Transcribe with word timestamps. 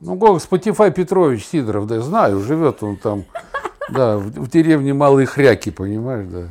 Ну, 0.00 0.18
как 0.18 0.42
Spotify 0.42 0.90
Петрович 0.90 1.46
Сидоров, 1.46 1.86
да, 1.86 2.00
знаю, 2.00 2.40
живет 2.40 2.82
он 2.82 2.96
там, 2.96 3.24
да, 3.88 4.18
в, 4.18 4.24
в 4.24 4.50
деревне 4.50 4.92
Малые 4.92 5.26
Хряки, 5.26 5.70
понимаешь, 5.70 6.26
да. 6.28 6.48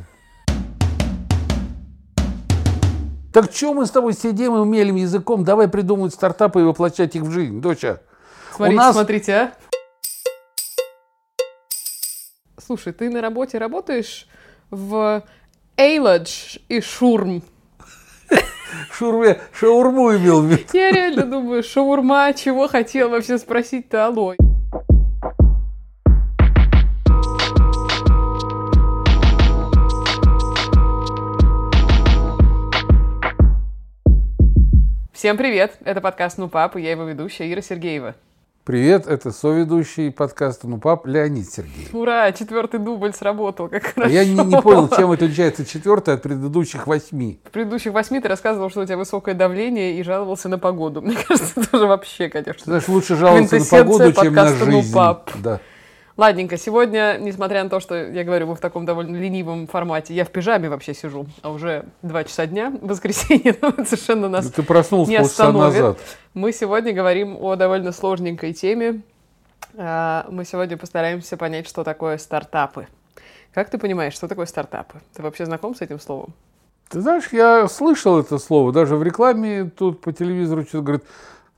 Так 3.32 3.52
что 3.52 3.74
мы 3.74 3.86
с 3.86 3.90
тобой 3.90 4.14
сидим 4.14 4.56
и 4.56 4.58
умелым 4.58 4.96
языком? 4.96 5.44
Давай 5.44 5.68
придумывать 5.68 6.14
стартапы 6.14 6.60
и 6.60 6.64
воплощать 6.64 7.14
их 7.16 7.22
в 7.22 7.30
жизнь, 7.30 7.60
доча. 7.60 8.00
Смотрите, 8.54 8.76
нас... 8.78 8.94
смотрите, 8.94 9.32
а. 9.34 9.52
Слушай, 12.58 12.94
ты 12.94 13.10
на 13.10 13.20
работе 13.20 13.58
работаешь 13.58 14.26
в 14.70 15.22
Эйладж 15.76 16.56
и 16.68 16.80
Шурм. 16.80 17.42
Шурме, 18.96 19.40
шаурму 19.52 20.16
имел 20.16 20.40
в 20.40 20.46
виду. 20.46 20.62
Я 20.72 20.90
реально 20.90 21.26
думаю, 21.26 21.62
шаурма, 21.62 22.32
чего 22.32 22.66
хотел 22.66 23.10
вообще 23.10 23.36
спросить-то, 23.36 24.06
алло. 24.06 24.34
Всем 35.12 35.36
привет! 35.36 35.76
Это 35.84 36.00
подкаст 36.00 36.38
«Ну, 36.38 36.48
пап» 36.48 36.76
и 36.76 36.80
я 36.80 36.92
его 36.92 37.04
ведущая 37.04 37.52
Ира 37.52 37.60
Сергеева. 37.60 38.14
Привет, 38.66 39.06
это 39.06 39.30
соведущий 39.30 40.10
подкаста 40.10 40.66
«Ну, 40.66 40.78
пап» 40.78 41.06
Леонид 41.06 41.48
Сергеев. 41.48 41.94
Ура, 41.94 42.32
четвертый 42.32 42.80
дубль 42.80 43.12
сработал, 43.12 43.68
как 43.68 43.94
хорошо. 43.94 44.12
Я 44.12 44.24
не, 44.24 44.34
не 44.34 44.60
понял, 44.60 44.88
чем 44.88 45.12
отличается 45.12 45.64
четвертый 45.64 46.14
от 46.14 46.22
предыдущих 46.22 46.88
восьми. 46.88 47.38
В 47.44 47.52
предыдущих 47.52 47.92
восьми 47.92 48.18
ты 48.18 48.26
рассказывал, 48.26 48.68
что 48.68 48.80
у 48.80 48.84
тебя 48.84 48.96
высокое 48.96 49.36
давление 49.36 50.00
и 50.00 50.02
жаловался 50.02 50.48
на 50.48 50.58
погоду. 50.58 51.00
Мне 51.00 51.14
кажется, 51.14 51.52
это 51.60 51.76
уже 51.76 51.86
вообще, 51.86 52.28
конечно. 52.28 52.64
Знаешь, 52.64 52.88
лучше 52.88 53.14
жаловаться 53.14 53.56
на 53.56 53.64
погоду, 53.66 54.12
чем 54.12 54.34
на 54.34 54.50
«Ну, 54.50 54.56
жизнь. 54.56 54.88
«Ну, 54.88 54.92
пап». 54.92 55.30
Да. 55.40 55.60
Ладненько, 56.16 56.56
сегодня, 56.56 57.18
несмотря 57.20 57.62
на 57.62 57.68
то, 57.68 57.78
что, 57.78 57.94
я 57.94 58.24
говорю, 58.24 58.46
мы 58.46 58.54
в 58.54 58.60
таком 58.60 58.86
довольно 58.86 59.16
ленивом 59.16 59.66
формате, 59.66 60.14
я 60.14 60.24
в 60.24 60.30
пижаме 60.30 60.70
вообще 60.70 60.94
сижу, 60.94 61.26
а 61.42 61.50
уже 61.50 61.84
два 62.00 62.24
часа 62.24 62.46
дня, 62.46 62.72
воскресенье, 62.80 63.52
совершенно 63.84 64.30
нас 64.30 64.50
Ты 64.50 64.62
проснулся 64.62 65.10
не 65.10 65.16
остановит. 65.18 65.74
назад. 65.74 65.98
Мы 66.32 66.52
сегодня 66.52 66.94
говорим 66.94 67.36
о 67.38 67.56
довольно 67.56 67.92
сложненькой 67.92 68.54
теме. 68.54 69.02
А, 69.76 70.26
мы 70.30 70.46
сегодня 70.46 70.78
постараемся 70.78 71.36
понять, 71.36 71.68
что 71.68 71.84
такое 71.84 72.16
стартапы. 72.16 72.88
Как 73.52 73.68
ты 73.68 73.76
понимаешь, 73.76 74.14
что 74.14 74.26
такое 74.26 74.46
стартапы? 74.46 75.00
Ты 75.14 75.22
вообще 75.22 75.44
знаком 75.44 75.74
с 75.74 75.82
этим 75.82 76.00
словом? 76.00 76.32
Ты 76.88 77.02
знаешь, 77.02 77.28
я 77.32 77.68
слышал 77.68 78.18
это 78.18 78.38
слово, 78.38 78.72
даже 78.72 78.96
в 78.96 79.02
рекламе 79.02 79.64
тут 79.64 80.00
по 80.00 80.14
телевизору 80.14 80.62
что-то 80.62 80.82
говорит. 80.82 81.04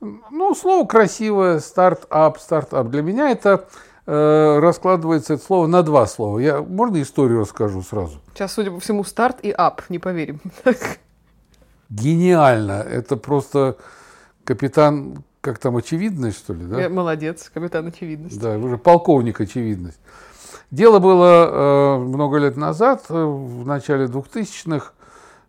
Ну, 0.00 0.54
слово 0.56 0.84
красивое, 0.84 1.60
стартап, 1.60 2.40
стартап. 2.40 2.88
Для 2.88 3.02
меня 3.02 3.30
это 3.30 3.68
Э, 4.10 4.58
раскладывается 4.60 5.34
это 5.34 5.44
слово 5.44 5.66
на 5.66 5.82
два 5.82 6.06
слова. 6.06 6.38
Я, 6.38 6.62
можно 6.62 7.00
историю 7.02 7.40
расскажу 7.40 7.82
сразу? 7.82 8.22
Сейчас, 8.32 8.54
судя 8.54 8.70
по 8.70 8.80
всему, 8.80 9.04
старт 9.04 9.40
и 9.42 9.50
ап, 9.50 9.82
не 9.90 9.98
поверим. 9.98 10.40
Гениально. 11.90 12.80
Это 12.80 13.18
просто 13.18 13.76
капитан, 14.44 15.22
как 15.42 15.58
там, 15.58 15.76
очевидность, 15.76 16.38
что 16.38 16.54
ли, 16.54 16.64
да? 16.64 16.80
Я, 16.80 16.88
молодец, 16.88 17.50
капитан 17.52 17.88
очевидность. 17.88 18.40
Да, 18.40 18.56
уже 18.56 18.78
полковник 18.78 19.42
очевидность. 19.42 20.00
Дело 20.70 21.00
было 21.00 21.98
э, 21.98 21.98
много 21.98 22.38
лет 22.38 22.56
назад, 22.56 23.04
э, 23.10 23.12
в 23.12 23.66
начале 23.66 24.06
2000-х. 24.06 24.92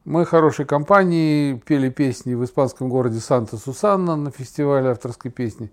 Мы 0.03 0.25
хорошей 0.25 0.65
компанией 0.65 1.57
пели 1.65 1.87
песни 1.87 2.33
в 2.33 2.43
испанском 2.43 2.89
городе 2.89 3.21
Санта-Сусанна 3.21 4.17
на 4.17 4.31
фестивале 4.31 4.89
авторской 4.89 5.31
песни. 5.31 5.71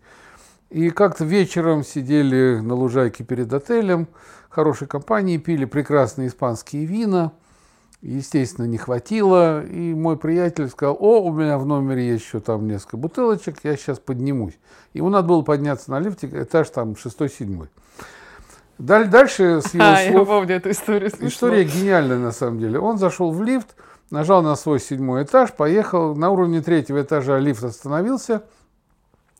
И 0.71 0.91
как-то 0.91 1.25
вечером 1.25 1.85
сидели 1.85 2.59
на 2.61 2.75
лужайке 2.75 3.23
перед 3.23 3.53
отелем, 3.53 4.09
хорошей 4.49 4.89
компании, 4.89 5.37
пили 5.37 5.65
прекрасные 5.65 6.29
испанские 6.29 6.87
вина. 6.87 7.33
Естественно, 8.03 8.67
не 8.67 8.77
хватило. 8.77 9.65
И 9.65 9.95
мой 9.95 10.17
приятель 10.17 10.69
сказал, 10.69 10.97
о, 10.99 11.23
у 11.23 11.33
меня 11.33 11.59
в 11.59 11.67
номере 11.67 12.09
есть 12.09 12.25
еще 12.25 12.41
там 12.41 12.67
несколько 12.67 12.97
бутылочек, 12.97 13.59
я 13.63 13.77
сейчас 13.77 13.99
поднимусь. 13.99 14.59
Ему 14.93 15.09
надо 15.09 15.29
было 15.29 15.43
подняться 15.43 15.91
на 15.91 16.01
лифте, 16.01 16.29
этаж 16.33 16.69
там 16.71 16.97
шестой-седьмой. 16.97 17.69
Дальше 18.79 19.63
с 19.63 19.73
его 19.73 19.85
а, 19.87 19.97
слов... 19.97 20.21
я 20.21 20.25
помню 20.25 20.57
эту 20.57 20.71
историю. 20.71 21.11
Смешно. 21.11 21.29
История 21.29 21.65
гениальная 21.65 22.19
на 22.19 22.33
самом 22.33 22.59
деле. 22.59 22.79
Он 22.79 22.99
зашел 22.99 23.31
в 23.31 23.43
лифт, 23.43 23.75
нажал 24.11 24.43
на 24.43 24.57
свой 24.57 24.81
седьмой 24.81 25.25
этаж, 25.25 25.53
поехал. 25.53 26.15
На 26.15 26.31
уровне 26.31 26.61
третьего 26.61 27.03
этажа 27.03 27.39
лифт 27.39 27.65
остановился, 27.65 28.43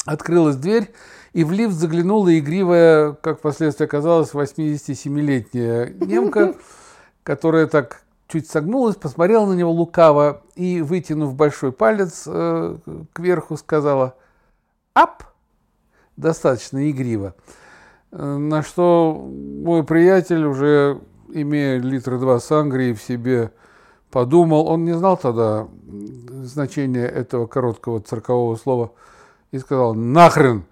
открылась 0.07 0.57
дверь, 0.57 0.91
и 1.35 1.45
в 1.45 1.53
лифт 1.53 1.75
заглянула 1.75 2.39
игривая, 2.39 3.13
как 3.13 3.39
впоследствии 3.39 3.85
оказалось, 3.85 4.33
87-летняя 4.33 5.91
немка, 6.01 6.55
которая 7.23 7.67
так 7.67 8.03
чуть 8.29 8.49
согнулась, 8.49 8.97
посмотрела 8.97 9.47
на 9.47 9.53
него 9.53 9.71
лукаво 9.71 10.43
и, 10.55 10.81
вытянув 10.81 11.35
большой 11.35 11.73
палец 11.73 12.25
э, 12.27 12.77
кверху, 13.13 13.57
сказала 13.57 14.15
«Ап!» 14.95 15.25
достаточно 16.17 16.91
игриво. 16.91 17.35
На 18.11 18.63
что 18.63 19.31
мой 19.63 19.85
приятель, 19.85 20.45
уже 20.45 21.01
имея 21.29 21.79
литра 21.79 22.19
два 22.19 22.41
сангрии 22.41 22.95
в 22.95 23.03
себе, 23.03 23.53
подумал, 24.11 24.67
он 24.69 24.85
не 24.85 24.95
знал 24.95 25.17
тогда 25.17 25.69
значения 26.43 27.07
этого 27.07 27.47
короткого 27.47 28.01
циркового 28.01 28.57
слова, 28.57 28.93
и 29.51 29.59
сказал 29.59 29.95
«Нахрен!» 29.95 30.65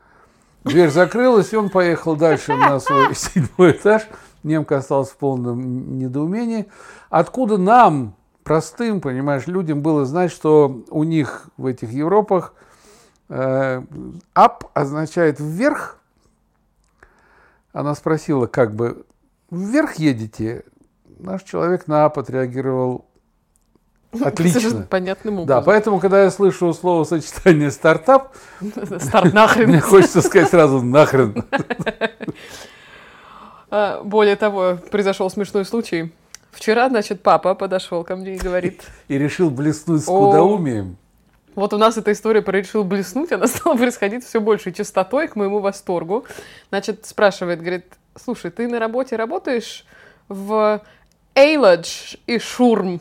Дверь 0.64 0.90
закрылась, 0.90 1.52
и 1.52 1.56
он 1.56 1.68
поехал 1.68 2.16
дальше 2.16 2.54
на 2.54 2.80
свой 2.80 3.14
седьмой 3.14 3.72
этаж. 3.72 4.02
Немка 4.42 4.78
осталась 4.78 5.10
в 5.10 5.16
полном 5.16 5.98
недоумении. 5.98 6.66
Откуда 7.10 7.58
нам, 7.58 8.14
простым, 8.44 9.00
понимаешь, 9.00 9.46
людям 9.46 9.82
было 9.82 10.06
знать, 10.06 10.30
что 10.30 10.84
у 10.90 11.04
них 11.04 11.48
в 11.56 11.66
этих 11.66 11.90
Европах 11.92 12.54
э, 13.28 13.82
«ап» 14.34 14.70
означает 14.74 15.38
«вверх». 15.38 15.98
Она 17.72 17.94
спросила, 17.94 18.46
как 18.46 18.74
бы, 18.74 19.04
«вверх 19.50 19.94
едете?» 19.94 20.64
Наш 21.18 21.42
человек 21.42 21.86
на 21.86 22.06
«ап» 22.06 22.18
отреагировал 22.18 23.06
Отлично. 24.25 24.86
Понятным 24.88 25.41
образом. 25.41 25.47
Да, 25.47 25.60
поэтому, 25.60 26.00
когда 26.00 26.25
я 26.25 26.30
слышу 26.30 26.72
словосочетание 26.72 27.70
стартап, 27.70 28.34
старт 29.00 29.32
нахрен. 29.32 29.69
Мне 29.69 29.80
хочется 29.80 30.22
сказать 30.22 30.50
сразу 30.50 30.82
нахрен. 30.82 31.44
А, 33.70 34.03
более 34.04 34.36
того, 34.36 34.78
произошел 34.91 35.28
смешной 35.30 35.64
случай. 35.64 36.12
Вчера, 36.53 36.88
значит, 36.88 37.22
папа 37.22 37.56
подошел 37.56 38.04
ко 38.04 38.14
мне 38.14 38.36
и 38.36 38.38
говорит... 38.38 38.82
И 39.08 39.19
решил 39.19 39.50
блеснуть 39.50 40.03
с 40.03 40.04
кудаумием. 40.04 40.97
Вот 41.54 41.72
у 41.72 41.78
нас 41.78 41.97
эта 41.97 42.12
история 42.12 42.42
про 42.42 42.58
решил 42.58 42.84
блеснуть, 42.84 43.32
она 43.32 43.47
стала 43.48 43.76
происходить 43.76 44.24
все 44.24 44.41
большей 44.41 44.72
частотой, 44.72 45.28
к 45.28 45.36
моему 45.36 45.58
восторгу. 45.60 46.24
Значит, 46.70 47.06
спрашивает, 47.06 47.60
говорит, 47.60 47.86
слушай, 48.16 48.50
ты 48.50 48.69
на 48.69 48.78
работе 48.78 49.16
работаешь 49.16 49.84
в 50.28 50.82
Эйладж 51.34 52.16
и 52.26 52.38
Шурм? 52.38 53.00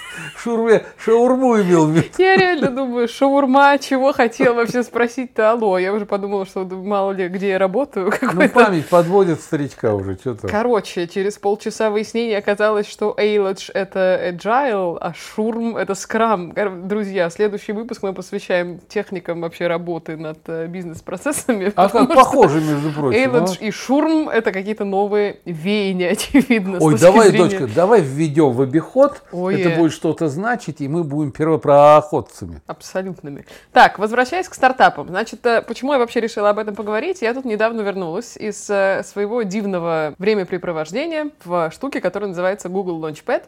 Шурме, 0.35 0.85
шаурму 0.97 1.61
имел 1.61 1.87
в 1.87 1.91
виду. 1.91 2.07
Я 2.17 2.35
реально 2.35 2.69
думаю, 2.69 3.07
шаурма, 3.07 3.77
чего 3.77 4.11
хотел 4.13 4.55
вообще 4.55 4.83
спросить-то, 4.83 5.51
алло. 5.51 5.77
Я 5.77 5.93
уже 5.93 6.05
подумала, 6.05 6.45
что 6.45 6.65
мало 6.65 7.11
ли, 7.11 7.27
где 7.27 7.49
я 7.49 7.59
работаю. 7.59 8.11
Ну, 8.33 8.47
память 8.49 8.87
подводит 8.87 9.41
старичка 9.41 9.93
уже, 9.93 10.15
что-то. 10.15 10.47
Короче, 10.47 11.07
через 11.07 11.37
полчаса 11.37 11.89
выяснений 11.89 12.37
оказалось, 12.37 12.87
что 12.87 13.13
Эйледж— 13.17 13.69
это 13.73 14.31
agile, 14.31 14.97
а 14.99 15.13
шурм— 15.13 15.75
это 15.77 15.95
скрам. 15.95 16.53
Друзья, 16.87 17.29
следующий 17.29 17.73
выпуск 17.73 18.03
мы 18.03 18.13
посвящаем 18.13 18.79
техникам 18.87 19.41
вообще 19.41 19.67
работы 19.67 20.17
над 20.17 20.39
э, 20.47 20.67
бизнес-процессами. 20.67 21.73
А 21.75 21.89
как 21.89 22.13
похоже, 22.13 22.61
между 22.61 22.91
прочим. 22.91 23.19
Эйледж 23.19 23.57
а? 23.59 23.63
и 23.63 23.71
шурм— 23.71 24.29
это 24.33 24.51
какие-то 24.51 24.85
новые 24.85 25.39
веяния, 25.45 26.11
очевидно. 26.11 26.77
Ой, 26.79 26.97
давай, 26.97 27.29
зрения... 27.29 27.49
дочка, 27.49 27.67
давай 27.67 28.01
введем 28.01 28.51
в 28.51 28.61
обиход. 28.61 29.23
Ой, 29.31 29.61
это 29.61 29.77
будет 29.77 29.91
что-то 30.01 30.29
значить, 30.29 30.81
и 30.81 30.87
мы 30.87 31.03
будем 31.03 31.31
первопроходцами. 31.31 32.59
Абсолютными. 32.65 33.45
Так, 33.71 33.99
возвращаясь 33.99 34.49
к 34.49 34.55
стартапам. 34.55 35.09
Значит, 35.09 35.45
э, 35.45 35.61
почему 35.61 35.93
я 35.93 35.99
вообще 35.99 36.19
решила 36.19 36.49
об 36.49 36.57
этом 36.57 36.73
поговорить? 36.73 37.21
Я 37.21 37.35
тут 37.35 37.45
недавно 37.45 37.81
вернулась 37.81 38.35
из 38.35 38.67
э, 38.67 39.03
своего 39.05 39.43
дивного 39.43 40.15
времяпрепровождения 40.17 41.29
в 41.45 41.69
штуке, 41.71 42.01
которая 42.01 42.29
называется 42.29 42.67
Google 42.67 42.99
Launchpad. 43.05 43.43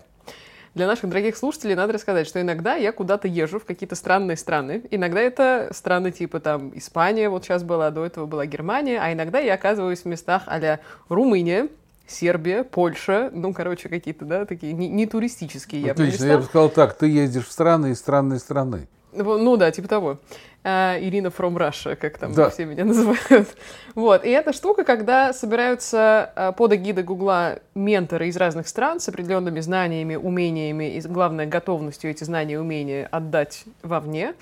Для 0.76 0.86
наших 0.86 1.10
дорогих 1.10 1.38
слушателей 1.38 1.74
надо 1.74 1.94
рассказать, 1.94 2.28
что 2.28 2.40
иногда 2.40 2.76
я 2.76 2.92
куда-то 2.92 3.28
езжу 3.28 3.60
в 3.60 3.66
какие-то 3.66 3.96
странные 3.96 4.38
страны. 4.38 4.84
Иногда 4.92 5.22
это 5.22 5.70
страны 5.72 6.12
типа 6.12 6.40
там 6.40 6.72
Испания, 6.78 7.30
вот 7.30 7.46
сейчас 7.46 7.64
была, 7.64 7.90
до 7.90 8.06
этого 8.06 8.28
была 8.28 8.46
Германия, 8.46 9.00
а 9.02 9.12
иногда 9.12 9.40
я 9.40 9.56
оказываюсь 9.56 10.02
в 10.02 10.06
местах 10.06 10.44
а 10.46 10.80
Румыния, 11.10 11.68
Сербия, 12.08 12.64
Польша, 12.64 13.30
ну, 13.34 13.54
короче, 13.54 13.90
какие-то, 13.90 14.26
да, 14.26 14.46
такие 14.46 14.74
не, 14.74 14.90
не 14.90 15.06
туристические, 15.08 15.82
я 15.82 15.92
Отлично, 15.94 16.26
я 16.26 16.38
бы 16.38 16.44
сказал 16.44 16.70
так, 16.70 16.94
ты 16.96 17.08
ездишь 17.08 17.48
в 17.48 17.52
страны 17.52 17.92
из 17.92 18.00
странной 18.00 18.40
страны. 18.40 18.88
Ну 19.16 19.58
да, 19.58 19.72
типа 19.72 19.88
того. 19.88 20.20
А, 20.66 20.98
Ирина 21.00 21.28
from 21.28 21.56
Russia, 21.58 21.96
как 21.96 22.18
там 22.18 22.34
Да. 22.34 22.50
все 22.50 22.66
меня 22.66 22.86
называют. 22.86 23.50
Вот. 23.96 24.24
И 24.24 24.30
эта 24.30 24.54
штука, 24.54 24.86
когда 24.86 25.34
собираются 25.34 26.32
а, 26.36 26.52
под 26.54 26.74
эгидой 26.74 27.04
Гугла 27.04 27.60
менторы 27.76 28.30
из 28.30 28.38
разных 28.38 28.68
стран 28.68 29.00
с 29.00 29.10
определенными 29.10 29.60
знаниями, 29.60 30.16
умениями 30.16 30.96
и, 30.96 31.02
главное, 31.02 31.46
готовностью 31.46 32.10
эти 32.10 32.24
знания 32.24 32.54
и 32.54 32.58
умения 32.58 33.08
отдать 33.12 33.66
вовне. 33.82 34.36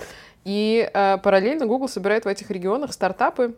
И 0.46 0.90
а, 0.94 1.18
параллельно 1.18 1.66
Google 1.66 1.90
собирает 1.90 2.26
в 2.26 2.28
этих 2.28 2.52
регионах 2.52 2.94
стартапы, 2.94 3.56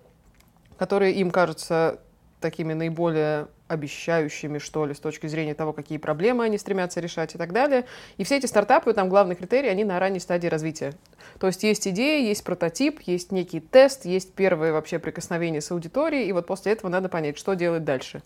которые 0.78 1.14
им 1.16 1.32
кажутся 1.32 2.00
такими 2.40 2.74
наиболее 2.74 3.48
обещающими, 3.74 4.58
что 4.60 4.86
ли, 4.86 4.94
с 4.94 5.00
точки 5.00 5.28
зрения 5.28 5.54
того, 5.54 5.74
какие 5.74 5.98
проблемы 5.98 6.46
они 6.46 6.58
стремятся 6.58 7.00
решать 7.00 7.36
и 7.36 7.38
так 7.38 7.52
далее. 7.52 7.86
И 8.18 8.24
все 8.24 8.38
эти 8.38 8.46
стартапы, 8.46 8.94
там 8.94 9.10
главный 9.10 9.36
критерий, 9.36 9.68
они 9.68 9.84
на 9.84 10.00
ранней 10.00 10.20
стадии 10.20 10.48
развития. 10.48 10.94
То 11.40 11.48
есть 11.48 11.64
есть 11.64 11.88
идея, 11.88 12.26
есть 12.26 12.44
прототип, 12.44 13.02
есть 13.02 13.32
некий 13.32 13.60
тест, 13.60 14.06
есть 14.06 14.34
первое 14.34 14.72
вообще 14.72 15.00
прикосновение 15.00 15.62
с 15.62 15.72
аудиторией, 15.72 16.28
и 16.28 16.32
вот 16.32 16.46
после 16.46 16.72
этого 16.72 16.90
надо 16.90 17.10
понять, 17.10 17.38
что 17.38 17.54
делать 17.54 17.84
дальше. 17.84 18.24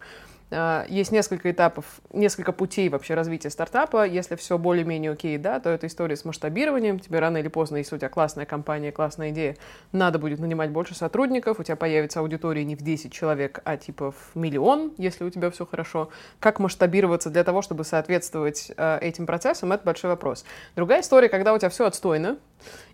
А, 0.49 0.85
Есть 0.87 1.11
несколько 1.11 1.51
этапов, 1.51 1.85
несколько 2.13 2.53
путей 2.53 2.87
вообще 2.89 3.15
развития 3.15 3.49
стартапа. 3.49 4.05
Если 4.05 4.35
все 4.35 4.57
более-менее 4.57 5.11
окей, 5.11 5.37
да, 5.37 5.59
то 5.59 5.69
это 5.69 5.87
история 5.87 6.15
с 6.15 6.23
масштабированием. 6.23 6.99
Тебе 6.99 7.19
рано 7.19 7.37
или 7.37 7.49
поздно, 7.49 7.77
если 7.77 7.95
у 7.95 7.97
тебя 7.97 8.09
классная 8.09 8.45
компания, 8.45 8.91
классная 8.91 9.31
идея, 9.31 9.57
надо 9.91 10.19
будет 10.19 10.39
нанимать 10.39 10.71
больше 10.71 10.95
сотрудников, 10.95 11.59
у 11.59 11.63
тебя 11.63 11.75
появится 11.75 12.21
аудитория 12.21 12.63
не 12.63 12.75
в 12.75 12.81
10 12.81 13.11
человек, 13.11 13.59
а 13.65 13.75
типа 13.77 14.11
в 14.11 14.35
миллион, 14.35 14.93
если 14.97 15.25
у 15.25 15.29
тебя 15.29 15.51
все 15.51 15.65
хорошо. 15.65 16.09
Как 16.39 16.59
масштабироваться 16.59 17.29
для 17.29 17.43
того, 17.43 17.61
чтобы 17.61 17.83
соответствовать 17.83 18.71
э, 18.75 18.99
этим 19.01 19.25
процессам, 19.25 19.73
это 19.73 19.83
большой 19.83 20.11
вопрос. 20.11 20.45
Другая 20.75 21.01
история, 21.01 21.27
когда 21.27 21.53
у 21.53 21.57
тебя 21.57 21.69
все 21.69 21.85
отстойно, 21.85 22.37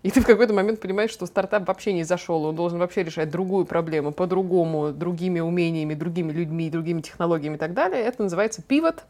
и 0.02 0.10
ты 0.10 0.20
в 0.20 0.26
какой-то 0.26 0.52
момент 0.52 0.80
понимаешь, 0.80 1.10
что 1.10 1.26
стартап 1.26 1.66
вообще 1.66 1.92
не 1.92 2.04
зашел, 2.04 2.44
он 2.44 2.54
должен 2.54 2.78
вообще 2.78 3.02
решать 3.02 3.30
другую 3.30 3.64
проблему, 3.64 4.12
по-другому, 4.12 4.92
другими 4.92 5.40
умениями, 5.40 5.94
другими 5.94 6.32
людьми, 6.32 6.70
другими 6.70 7.00
технологиями 7.00 7.56
и 7.56 7.58
так 7.58 7.74
далее. 7.74 8.02
Это 8.02 8.22
называется 8.22 8.62
пивот. 8.62 9.04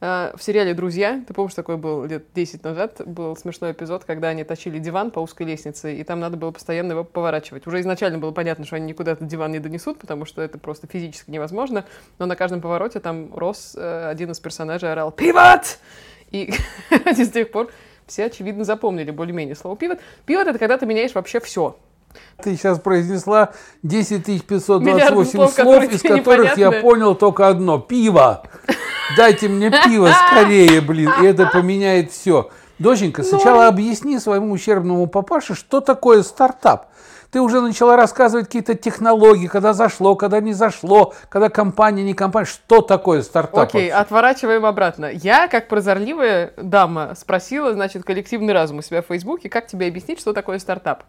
Э, 0.00 0.32
В 0.34 0.42
сериале 0.42 0.74
«Друзья», 0.74 1.22
ты 1.26 1.34
помнишь, 1.34 1.54
такой 1.54 1.76
был 1.76 2.04
лет 2.04 2.24
10 2.34 2.64
назад, 2.64 3.00
был 3.04 3.36
смешной 3.36 3.72
эпизод, 3.72 4.04
когда 4.04 4.28
они 4.28 4.44
тащили 4.44 4.78
диван 4.78 5.10
по 5.10 5.20
узкой 5.20 5.46
лестнице, 5.46 5.94
и 5.94 6.04
там 6.04 6.20
надо 6.20 6.36
было 6.36 6.50
постоянно 6.50 6.92
его 6.92 7.04
поворачивать. 7.04 7.66
Уже 7.66 7.80
изначально 7.80 8.18
было 8.18 8.32
понятно, 8.32 8.64
что 8.64 8.76
они 8.76 8.86
никуда 8.86 9.12
этот 9.12 9.28
диван 9.28 9.52
не 9.52 9.58
донесут, 9.58 9.98
потому 9.98 10.24
что 10.24 10.42
это 10.42 10.58
просто 10.58 10.86
физически 10.86 11.30
невозможно, 11.30 11.84
но 12.18 12.26
на 12.26 12.36
каждом 12.36 12.60
повороте 12.60 13.00
там 13.00 13.34
рос 13.34 13.74
э, 13.76 14.08
один 14.08 14.30
из 14.30 14.40
персонажей 14.40 14.90
орал 14.90 15.12
«Пивот!» 15.12 15.78
И 16.30 16.52
с 16.90 17.30
тех 17.30 17.50
пор 17.50 17.70
все, 18.10 18.26
очевидно, 18.26 18.64
запомнили 18.64 19.10
более-менее 19.10 19.56
слово 19.56 19.76
«пивот». 19.76 20.00
Пивот— 20.26 20.46
это 20.48 20.58
когда 20.58 20.76
ты 20.76 20.84
меняешь 20.84 21.14
вообще 21.14 21.40
все. 21.40 21.76
Ты 22.42 22.56
сейчас 22.56 22.80
произнесла 22.80 23.50
10 23.82 24.26
Миллиард 24.26 24.46
528 24.46 25.30
слов, 25.30 25.52
слов, 25.52 25.84
из 25.84 26.02
которых 26.02 26.56
я 26.58 26.66
непонятны. 26.66 26.80
понял 26.80 27.14
только 27.14 27.48
одно. 27.48 27.78
Пиво. 27.78 28.42
Дайте 29.16 29.48
мне 29.48 29.70
пиво 29.70 30.10
скорее, 30.28 30.80
блин. 30.80 31.10
И 31.22 31.26
это 31.26 31.46
поменяет 31.46 32.10
все. 32.10 32.50
Доченька, 32.80 33.22
сначала 33.22 33.68
объясни 33.68 34.18
своему 34.18 34.52
ущербному 34.52 35.06
папаше, 35.06 35.54
что 35.54 35.80
такое 35.80 36.22
стартап. 36.22 36.88
Ты 37.30 37.40
уже 37.40 37.60
начала 37.60 37.96
рассказывать 37.96 38.46
какие-то 38.46 38.74
технологии, 38.74 39.46
когда 39.46 39.72
зашло, 39.72 40.16
когда 40.16 40.40
не 40.40 40.52
зашло, 40.52 41.14
когда 41.28 41.48
компания, 41.48 42.02
не 42.02 42.14
компания. 42.14 42.46
Что 42.46 42.80
такое 42.80 43.22
стартап? 43.22 43.68
Окей, 43.68 43.90
вообще? 43.90 44.02
отворачиваем 44.02 44.66
обратно. 44.66 45.06
Я, 45.12 45.46
как 45.46 45.68
прозорливая 45.68 46.52
дама, 46.56 47.14
спросила, 47.16 47.72
значит, 47.72 48.02
коллективный 48.02 48.52
разум 48.52 48.78
у 48.78 48.82
себя 48.82 49.00
в 49.02 49.06
Фейсбуке, 49.06 49.48
как 49.48 49.68
тебе 49.68 49.86
объяснить, 49.86 50.18
что 50.20 50.32
такое 50.32 50.58
стартап? 50.58 51.04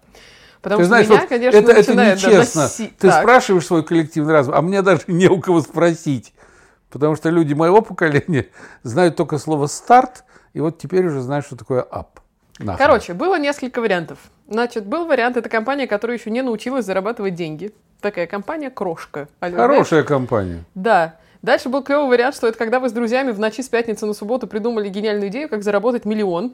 Потому 0.62 0.81
Ты 0.81 0.83
что 0.83 0.88
знаешь, 0.89 1.07
меня, 1.09 1.19
вот 1.21 1.29
конечно, 1.29 1.57
это, 1.57 1.71
это 1.71 1.95
нечестно. 1.95 2.59
доноси- 2.62 2.94
Ты 3.00 3.07
Так. 3.09 3.21
спрашиваешь 3.23 3.65
свой 3.65 3.83
коллективный 3.83 4.33
разум, 4.33 4.53
а 4.53 4.62
мне 4.62 4.83
даже 4.83 5.01
не 5.07 5.27
у 5.27 5.41
кого 5.41 5.62
спросить. 5.62 6.35
Потому 6.91 7.15
что 7.15 7.29
люди 7.31 7.56
моего 7.56 7.81
поколения 7.81 8.45
знают 8.83 9.15
только 9.15 9.39
слово 9.39 9.65
«старт», 9.65 10.23
и 10.53 10.59
вот 10.59 10.77
теперь 10.77 11.07
уже 11.07 11.21
знают, 11.21 11.47
что 11.47 11.56
такое 11.56 11.81
«ап». 11.81 12.19
Нахрен. 12.63 12.86
Короче, 12.86 13.13
было 13.13 13.38
несколько 13.40 13.81
вариантов. 13.81 14.19
Значит, 14.48 14.86
был 14.86 15.06
вариант, 15.06 15.38
это 15.38 15.50
компания, 15.50 15.88
которая 15.88 16.18
еще 16.18 16.30
не 16.30 16.42
научилась 16.42 16.86
зарабатывать 16.86 17.36
деньги. 17.36 17.74
Такая 18.02 18.28
компания 18.28 18.69
«Крошка». 18.69 19.28
Хорошая 19.40 20.04
компания. 20.04 20.63
Да. 20.75 21.16
Дальше 21.42 21.69
был 21.69 21.84
клевый 21.84 22.08
вариант, 22.08 22.36
что 22.36 22.48
это 22.48 22.58
когда 22.58 22.80
вы 22.80 22.90
с 22.90 22.92
друзьями 22.92 23.31
в 23.31 23.40
ночи 23.40 23.62
с 23.62 23.69
пятницы 23.69 24.06
на 24.06 24.13
субботу 24.13 24.48
придумали 24.48 24.90
гениальную 24.90 25.30
идею, 25.30 25.50
как 25.50 25.63
заработать 25.63 26.06
миллион. 26.06 26.54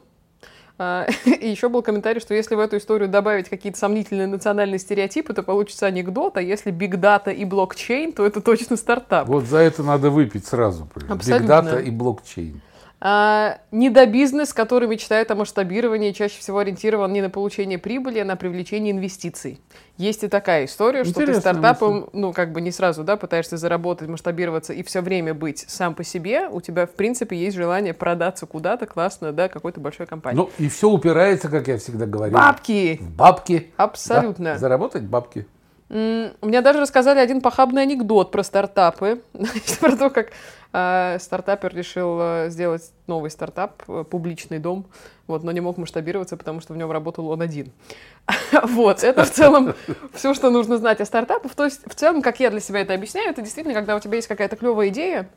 А, 0.78 1.06
И 1.24 1.48
еще 1.48 1.68
был 1.68 1.82
комментарий, 1.82 2.20
что 2.20 2.34
если 2.34 2.54
в 2.54 2.60
эту 2.60 2.76
историю 2.78 3.08
добавить 3.08 3.48
какие-то 3.48 3.78
сомнительные 3.78 4.26
национальные 4.28 4.78
стереотипы, 4.78 5.34
то 5.34 5.42
получится 5.42 5.86
анекдот, 5.86 6.36
а 6.36 6.42
если 6.42 6.70
биг 6.70 6.96
дата 6.96 7.30
и 7.30 7.44
блокчейн, 7.44 8.12
то 8.12 8.24
это 8.24 8.40
точно 8.40 8.76
стартап. 8.76 9.28
Вот 9.28 9.44
за 9.44 9.58
это 9.58 9.82
надо 9.82 10.10
выпить 10.10 10.46
сразу. 10.46 10.88
Абсолютно. 11.08 11.42
Бигдата 11.42 11.78
и 11.80 11.90
блокчейн. 11.90 12.60
А, 13.00 13.58
недобизнес, 13.70 14.52
который 14.52 14.88
мечтает 14.88 15.30
о 15.30 15.36
масштабировании, 15.36 16.10
чаще 16.10 16.40
всего 16.40 16.58
ориентирован 16.58 17.12
не 17.12 17.20
на 17.20 17.30
получение 17.30 17.78
прибыли, 17.78 18.18
а 18.18 18.24
на 18.24 18.34
привлечение 18.34 18.92
инвестиций. 18.92 19.60
Есть 19.98 20.24
и 20.24 20.28
такая 20.28 20.64
история, 20.64 21.04
что 21.04 21.14
ты 21.14 21.22
Интересная 21.22 21.40
стартапом, 21.40 22.08
ну, 22.12 22.32
как 22.32 22.52
бы 22.52 22.60
не 22.60 22.72
сразу, 22.72 23.04
да, 23.04 23.16
пытаешься 23.16 23.56
заработать, 23.56 24.08
масштабироваться 24.08 24.72
и 24.72 24.82
все 24.82 25.00
время 25.00 25.32
быть 25.32 25.64
сам 25.68 25.94
по 25.94 26.02
себе, 26.02 26.48
у 26.48 26.60
тебя, 26.60 26.86
в 26.86 26.90
принципе, 26.90 27.36
есть 27.36 27.56
желание 27.56 27.94
продаться 27.94 28.46
куда-то 28.46 28.86
классно, 28.86 29.32
да, 29.32 29.48
какой-то 29.48 29.80
большой 29.80 30.06
компании. 30.06 30.38
Ну, 30.38 30.50
и 30.58 30.68
все 30.68 30.88
упирается, 30.88 31.48
как 31.48 31.68
я 31.68 31.78
всегда 31.78 32.06
говорю, 32.06 32.32
Бабки! 32.34 32.98
в 33.00 33.10
бабки. 33.10 33.70
Абсолютно. 33.76 34.54
Да, 34.54 34.58
заработать 34.58 35.04
бабки. 35.04 35.46
Мне 35.88 36.60
даже 36.60 36.80
рассказали 36.80 37.18
один 37.18 37.40
похабный 37.40 37.82
анекдот 37.82 38.30
про 38.30 38.42
стартапы. 38.42 39.22
Про 39.80 39.96
то, 39.96 40.10
как 40.10 40.32
э, 40.72 41.18
стартапер 41.18 41.74
решил 41.74 42.18
э, 42.20 42.50
сделать 42.50 42.90
новый 43.06 43.30
стартап, 43.30 43.82
э, 43.88 44.04
публичный 44.04 44.58
дом, 44.58 44.86
вот, 45.26 45.44
но 45.44 45.52
не 45.52 45.60
мог 45.60 45.78
масштабироваться, 45.78 46.36
потому 46.36 46.60
что 46.60 46.74
в 46.74 46.76
нем 46.76 46.90
работал 46.90 47.28
он 47.28 47.40
один. 47.40 47.72
Вот, 48.64 49.02
это 49.02 49.24
в 49.24 49.30
целом 49.30 49.74
все, 50.12 50.34
что 50.34 50.50
нужно 50.50 50.76
знать 50.76 51.00
о 51.00 51.06
стартапах. 51.06 51.54
То 51.54 51.64
есть, 51.64 51.80
в 51.86 51.94
целом, 51.94 52.20
как 52.20 52.38
я 52.40 52.50
для 52.50 52.60
себя 52.60 52.80
это 52.80 52.92
объясняю, 52.92 53.30
это 53.30 53.40
действительно, 53.40 53.74
когда 53.74 53.96
у 53.96 54.00
тебя 54.00 54.16
есть 54.16 54.28
какая-то 54.28 54.56
клевая 54.56 54.88
идея, 54.88 55.30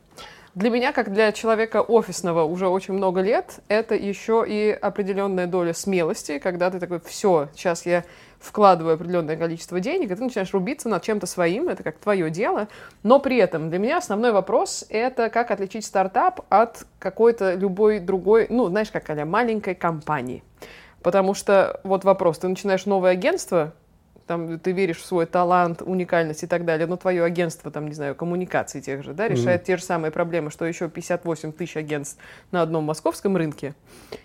для 0.54 0.68
меня, 0.68 0.92
как 0.92 1.12
для 1.12 1.32
человека 1.32 1.80
офисного 1.80 2.44
уже 2.44 2.68
очень 2.68 2.92
много 2.92 3.22
лет, 3.22 3.60
это 3.68 3.94
еще 3.94 4.44
и 4.46 4.70
определенная 4.70 5.46
доля 5.46 5.72
смелости, 5.72 6.38
когда 6.38 6.70
ты 6.70 6.78
такой, 6.78 7.00
все, 7.00 7.48
сейчас 7.54 7.86
я 7.86 8.04
вкладываю 8.38 8.96
определенное 8.96 9.36
количество 9.36 9.80
денег, 9.80 10.10
и 10.10 10.14
ты 10.14 10.22
начинаешь 10.22 10.52
рубиться 10.52 10.90
над 10.90 11.02
чем-то 11.02 11.26
своим, 11.26 11.68
это 11.68 11.82
как 11.82 11.96
твое 11.98 12.28
дело. 12.28 12.68
Но 13.02 13.18
при 13.18 13.38
этом 13.38 13.70
для 13.70 13.78
меня 13.78 13.98
основной 13.98 14.32
вопрос— 14.32 14.84
это 14.90 15.30
как 15.30 15.50
отличить 15.50 15.86
стартап 15.86 16.40
от 16.50 16.84
какой-то 16.98 17.54
любой 17.54 17.98
другой, 17.98 18.46
ну, 18.50 18.66
знаешь, 18.66 18.90
как 18.90 19.08
а 19.08 19.24
маленькой 19.24 19.74
компании. 19.74 20.42
Потому 21.02 21.34
что 21.34 21.80
вот 21.82 22.04
вопрос, 22.04 22.38
ты 22.38 22.48
начинаешь 22.48 22.84
новое 22.84 23.12
агентство, 23.12 23.72
там 24.26 24.58
ты 24.58 24.72
веришь 24.72 24.98
в 24.98 25.06
свой 25.06 25.26
талант, 25.26 25.82
уникальность 25.84 26.42
и 26.42 26.46
так 26.46 26.64
далее, 26.64 26.86
но 26.86 26.96
твое 26.96 27.24
агентство, 27.24 27.70
там, 27.70 27.88
не 27.88 27.94
знаю, 27.94 28.14
коммуникаций 28.14 28.80
тех 28.80 29.02
же, 29.02 29.12
да, 29.12 29.28
решает 29.28 29.64
те 29.64 29.76
же 29.76 29.82
самые 29.82 30.10
проблемы, 30.10 30.50
что 30.50 30.64
еще 30.64 30.88
58 30.88 31.52
тысяч 31.52 31.76
агентств 31.76 32.18
на 32.50 32.62
одном 32.62 32.84
московском 32.84 33.36
рынке. 33.36 33.74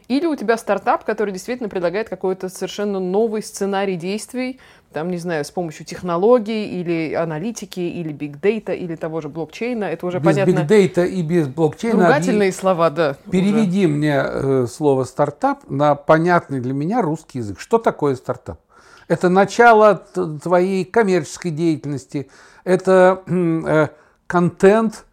Или 0.08 0.26
у 0.26 0.36
тебя 0.36 0.58
стартап, 0.58 1.04
который 1.04 1.32
действительно 1.32 1.70
предлагает 1.70 2.10
какой-то 2.10 2.50
совершенно 2.50 3.00
новый 3.00 3.42
сценарий 3.44 3.96
действий, 3.96 4.60
там, 4.94 5.12
не 5.12 5.18
знаю, 5.18 5.44
с 5.44 5.52
помощью 5.52 5.86
технологий 5.86 6.80
или 6.80 7.14
аналитики, 7.14 7.80
или 7.80 8.14
биг-дейта, 8.14 8.74
или 8.74 8.96
того 8.96 9.22
же 9.22 9.30
блокчейна. 9.30 9.84
Это 9.84 10.06
уже 10.06 10.20
Без 10.20 10.26
понятно. 10.26 10.52
бигдейта 10.52 11.04
и 11.04 11.22
без 11.22 11.48
блокчейна. 11.48 12.06
Ругательные 12.06 12.52
слова, 12.52 12.90
да. 12.90 13.18
уже. 13.26 13.32
Переведи 13.32 13.86
мне 13.86 14.24
э, 14.26 14.66
слово 14.68 15.04
стартап 15.04 15.70
на 15.70 15.96
понятный 15.96 16.62
для 16.62 16.74
меня 16.74 17.02
русский 17.02 17.40
язык. 17.40 17.60
Что 17.60 17.78
такое 17.80 18.16
стартап? 18.16 18.60
Это 19.08 19.30
начало 19.30 19.96
твоей 20.42 20.84
коммерческой 20.86 21.52
деятельности, 21.52 22.30
это 22.64 23.24
э, 23.28 23.88
контент, 24.28 25.06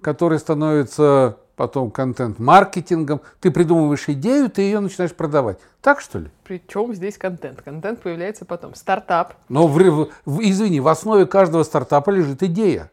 который 0.00 0.38
становится 0.38 1.36
потом 1.56 1.90
контент-маркетингом. 1.90 3.20
Ты 3.40 3.50
придумываешь 3.50 4.08
идею, 4.08 4.48
ты 4.50 4.62
ее 4.62 4.80
начинаешь 4.80 5.12
продавать. 5.14 5.58
Так 5.80 6.00
что 6.00 6.20
ли? 6.20 6.30
Причем 6.44 6.94
здесь 6.94 7.18
контент? 7.18 7.62
Контент 7.62 8.00
появляется 8.00 8.44
потом. 8.44 8.74
Стартап. 8.74 9.34
Но, 9.48 9.66
в- 9.66 10.08
в- 10.24 10.40
извини, 10.40 10.80
в 10.80 10.88
основе 10.88 11.26
каждого 11.26 11.62
стартапа 11.64 12.10
лежит 12.10 12.42
идея. 12.44 12.90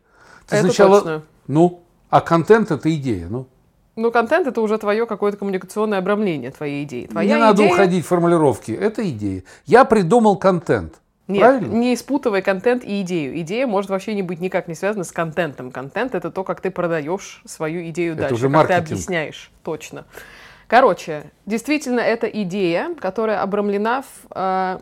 Ты 0.48 0.58
Это 0.58 0.66
сначала- 0.68 1.00
точно. 1.02 1.22
Ну, 1.48 1.84
а 2.10 2.22
контент 2.22 2.72
это 2.72 2.94
идея. 2.96 3.28
Ну, 3.30 3.48
Ну, 4.00 4.12
контент 4.12 4.48
это 4.48 4.62
уже 4.62 4.78
твое 4.78 5.06
какое-то 5.06 5.38
коммуникационное 5.38 6.00
обрамление 6.00 6.52
твоей 6.52 6.86
идеи. 6.86 7.08
Твоя 7.08 7.36
не 7.36 7.40
надо 7.42 7.64
идея- 7.64 7.74
уходить 7.74 8.06
в 8.06 8.08
формулировки. 8.08 8.72
Это 8.72 9.08
идея. 9.10 9.44
Я 9.66 9.84
придумал 9.84 10.38
контент. 10.38 10.96
Нет, 11.28 11.42
Правильно? 11.42 11.74
не 11.74 11.96
спутывай 11.98 12.42
контент 12.42 12.84
и 12.86 13.02
идею. 13.02 13.38
Идея 13.42 13.68
может 13.68 13.90
вообще 13.92 14.16
не 14.16 14.24
быть 14.24 14.40
никак 14.40 14.70
не 14.70 14.74
связана 14.74 15.04
с 15.04 15.12
контентом. 15.12 15.70
Контент 15.70 16.16
это 16.16 16.32
то, 16.32 16.46
как 16.46 16.62
ты 16.62 16.72
продаешь 16.72 17.42
свою 17.46 17.88
идею 17.90 18.14
Это 18.14 18.22
дальше, 18.22 18.36
уже 18.36 18.44
как 18.50 18.52
ты 18.52 18.58
маркетинг. 18.58 18.92
объясняешь. 18.94 19.52
Точно. 19.64 20.06
Короче, 20.68 21.30
действительно, 21.46 22.00
это 22.00 22.26
идея, 22.28 22.96
которая 22.96 23.42
обрамлена 23.42 24.04
в 24.04 24.08
э, 24.34 24.80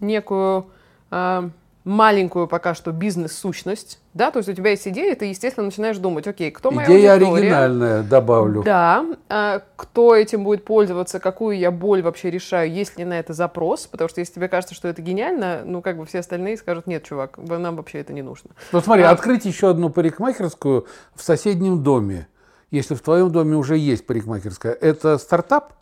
некую 0.00 0.66
э, 1.10 1.50
маленькую 1.84 2.46
пока 2.46 2.74
что 2.74 2.92
бизнес-сущность, 2.92 4.00
да, 4.12 4.30
то 4.30 4.38
есть 4.38 4.48
у 4.48 4.52
тебя 4.52 4.70
есть 4.70 4.86
идея, 4.88 5.14
ты, 5.14 5.26
естественно, 5.26 5.66
начинаешь 5.66 5.96
думать, 5.98 6.26
окей, 6.26 6.50
кто 6.50 6.70
моя 6.70 6.86
Идея 6.86 7.12
аудитория? 7.14 7.36
оригинальная, 7.40 8.02
добавлю. 8.02 8.62
Да, 8.62 9.06
а, 9.28 9.62
кто 9.76 10.14
этим 10.14 10.44
будет 10.44 10.64
пользоваться, 10.64 11.20
какую 11.20 11.58
я 11.58 11.70
боль 11.70 12.02
вообще 12.02 12.30
решаю, 12.30 12.70
есть 12.70 12.98
ли 12.98 13.04
на 13.04 13.18
это 13.18 13.32
запрос, 13.32 13.86
потому 13.86 14.08
что 14.08 14.20
если 14.20 14.34
тебе 14.34 14.48
кажется, 14.48 14.74
что 14.74 14.88
это 14.88 15.00
гениально, 15.00 15.62
ну, 15.64 15.80
как 15.80 15.96
бы 15.96 16.04
все 16.06 16.18
остальные 16.18 16.56
скажут, 16.58 16.86
нет, 16.86 17.02
чувак, 17.04 17.38
нам 17.38 17.76
вообще 17.76 17.98
это 18.00 18.12
не 18.12 18.22
нужно. 18.22 18.50
Ну 18.72 18.80
смотри, 18.80 19.04
А- 19.04 19.10
открыть 19.10 19.44
еще 19.44 19.70
одну 19.70 19.88
парикмахерскую 19.90 20.86
в 21.14 21.22
соседнем 21.22 21.82
доме, 21.82 22.28
если 22.70 22.94
в 22.94 23.00
твоем 23.00 23.30
доме 23.30 23.56
уже 23.56 23.76
есть 23.76 24.06
парикмахерская, 24.06 24.72
это 24.72 25.16
стартап? 25.18 25.72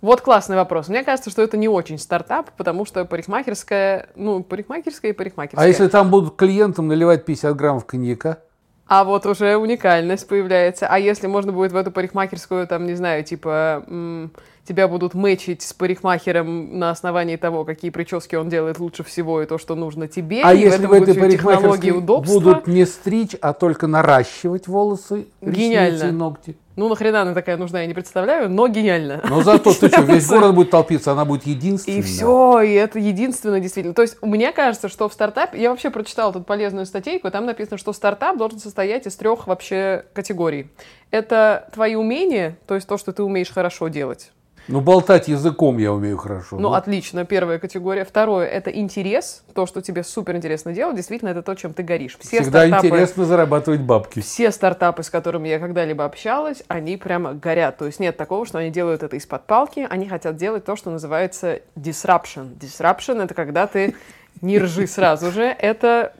Вот 0.00 0.22
классный 0.22 0.56
вопрос. 0.56 0.88
Мне 0.88 1.04
кажется, 1.04 1.30
что 1.30 1.42
это 1.42 1.56
не 1.56 1.68
очень 1.68 1.98
стартап, 1.98 2.50
потому 2.56 2.86
что 2.86 3.04
парикмахерская, 3.04 4.08
ну, 4.14 4.42
парикмахерская 4.42 5.12
и 5.12 5.14
парикмахерская. 5.14 5.64
А 5.64 5.68
если 5.68 5.88
там 5.88 6.10
будут 6.10 6.36
клиентам 6.36 6.88
наливать 6.88 7.24
50 7.26 7.54
граммов 7.54 7.84
коньяка? 7.84 8.38
А 8.86 9.04
вот 9.04 9.24
уже 9.24 9.56
уникальность 9.56 10.26
появляется. 10.26 10.88
А 10.88 10.98
если 10.98 11.28
можно 11.28 11.52
будет 11.52 11.70
в 11.70 11.76
эту 11.76 11.92
парикмахерскую, 11.92 12.66
там, 12.66 12.86
не 12.86 12.94
знаю, 12.94 13.22
типа, 13.22 13.84
м, 13.86 14.32
тебя 14.66 14.88
будут 14.88 15.14
мэчить 15.14 15.62
с 15.62 15.72
парикмахером 15.72 16.76
на 16.76 16.90
основании 16.90 17.36
того, 17.36 17.64
какие 17.64 17.92
прически 17.92 18.34
он 18.34 18.48
делает 18.48 18.80
лучше 18.80 19.04
всего 19.04 19.42
и 19.42 19.46
то, 19.46 19.58
что 19.58 19.76
нужно 19.76 20.08
тебе. 20.08 20.42
А 20.42 20.52
и 20.54 20.60
если 20.60 20.86
в 20.86 20.88
в 20.88 20.92
этой 20.92 21.14
парикмахерской 21.14 21.92
будут 22.00 22.66
не 22.66 22.84
стричь, 22.84 23.36
а 23.40 23.52
только 23.52 23.86
наращивать 23.86 24.66
волосы, 24.66 25.26
ресницы 25.40 25.60
Гениально. 25.60 26.04
и 26.04 26.10
ногти? 26.10 26.56
Ну, 26.80 26.88
нахрена 26.88 27.20
она 27.20 27.34
такая 27.34 27.58
нужна, 27.58 27.82
я 27.82 27.86
не 27.86 27.92
представляю, 27.92 28.48
но 28.48 28.66
гениально. 28.66 29.20
Но 29.28 29.42
зато 29.42 29.74
ты 29.74 29.88
что, 29.90 30.00
весь 30.00 30.26
город 30.26 30.54
будет 30.54 30.70
толпиться, 30.70 31.12
она 31.12 31.26
будет 31.26 31.44
единственная. 31.44 31.98
И 31.98 32.00
все, 32.00 32.62
и 32.62 32.72
это 32.72 32.98
единственное 32.98 33.60
действительно. 33.60 33.92
То 33.92 34.00
есть 34.00 34.16
мне 34.22 34.50
кажется, 34.50 34.88
что 34.88 35.10
в 35.10 35.12
стартапе, 35.12 35.60
я 35.60 35.68
вообще 35.68 35.90
прочитала 35.90 36.32
тут 36.32 36.46
полезную 36.46 36.86
статейку, 36.86 37.30
там 37.30 37.44
написано, 37.44 37.76
что 37.76 37.92
стартап 37.92 38.38
должен 38.38 38.58
состоять 38.58 39.06
из 39.06 39.14
трех 39.16 39.46
вообще 39.46 40.06
категорий. 40.14 40.70
Это 41.10 41.68
твои 41.74 41.96
умения, 41.96 42.56
то 42.66 42.76
есть 42.76 42.88
то, 42.88 42.96
что 42.96 43.12
ты 43.12 43.24
умеешь 43.24 43.52
хорошо 43.52 43.88
делать. 43.88 44.30
Ну, 44.68 44.80
болтать 44.80 45.26
языком 45.28 45.78
я 45.78 45.92
умею 45.92 46.16
хорошо. 46.16 46.56
Ну, 46.58 46.72
отлично, 46.72 47.24
первая 47.24 47.58
категория. 47.58 48.04
Второе, 48.04 48.46
это 48.46 48.70
интерес, 48.70 49.42
то, 49.54 49.66
что 49.66 49.80
тебе 49.80 50.04
супер 50.04 50.36
интересно 50.36 50.72
делать. 50.72 50.96
Действительно, 50.96 51.30
это 51.30 51.42
то, 51.42 51.54
чем 51.54 51.74
ты 51.74 51.82
горишь. 51.82 52.16
Все 52.20 52.42
Всегда 52.42 52.60
стартапы, 52.60 52.86
интересно 52.86 53.24
зарабатывать 53.24 53.80
бабки. 53.80 54.20
все 54.20 54.52
стартапы, 54.52 55.02
с 55.02 55.10
которыми 55.10 55.48
я 55.48 55.58
когда-либо 55.58 56.04
общалась, 56.04 56.62
они 56.68 56.96
прямо 56.96 57.34
горят. 57.34 57.78
То 57.78 57.86
есть 57.86 57.98
нет 57.98 58.16
такого, 58.16 58.46
что 58.46 58.58
они 58.58 58.70
делают 58.70 59.02
это 59.02 59.16
из-под 59.16 59.44
палки, 59.46 59.86
они 59.88 60.08
хотят 60.08 60.36
делать 60.36 60.64
то, 60.64 60.76
что 60.76 60.90
называется 60.90 61.60
disruption. 61.76 62.56
Disruption— 62.58 63.22
это 63.24 63.34
когда 63.34 63.66
ты 63.66 63.94
не 64.40 64.58
ржи 64.58 64.86
сразу 64.86 65.32
же, 65.32 65.42
это 65.44 66.12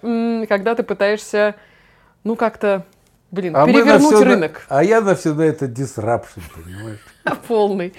когда 0.49 0.75
ты 0.75 0.83
пытаешься, 0.83 1.55
ну, 2.25 2.35
как-то, 2.37 2.85
блин, 3.31 3.53
на 3.53 3.65
перевернуть 3.67 4.15
всё 4.15 4.19
на- 4.21 4.25
рынок 4.25 4.67
А 4.69 4.83
я 4.83 5.01
на 5.01 5.15
все 5.15 5.35
на 5.35 5.43
это 5.43 5.67
disruption, 5.67 6.43
понимаешь? 6.55 6.99
полный. 7.47 7.95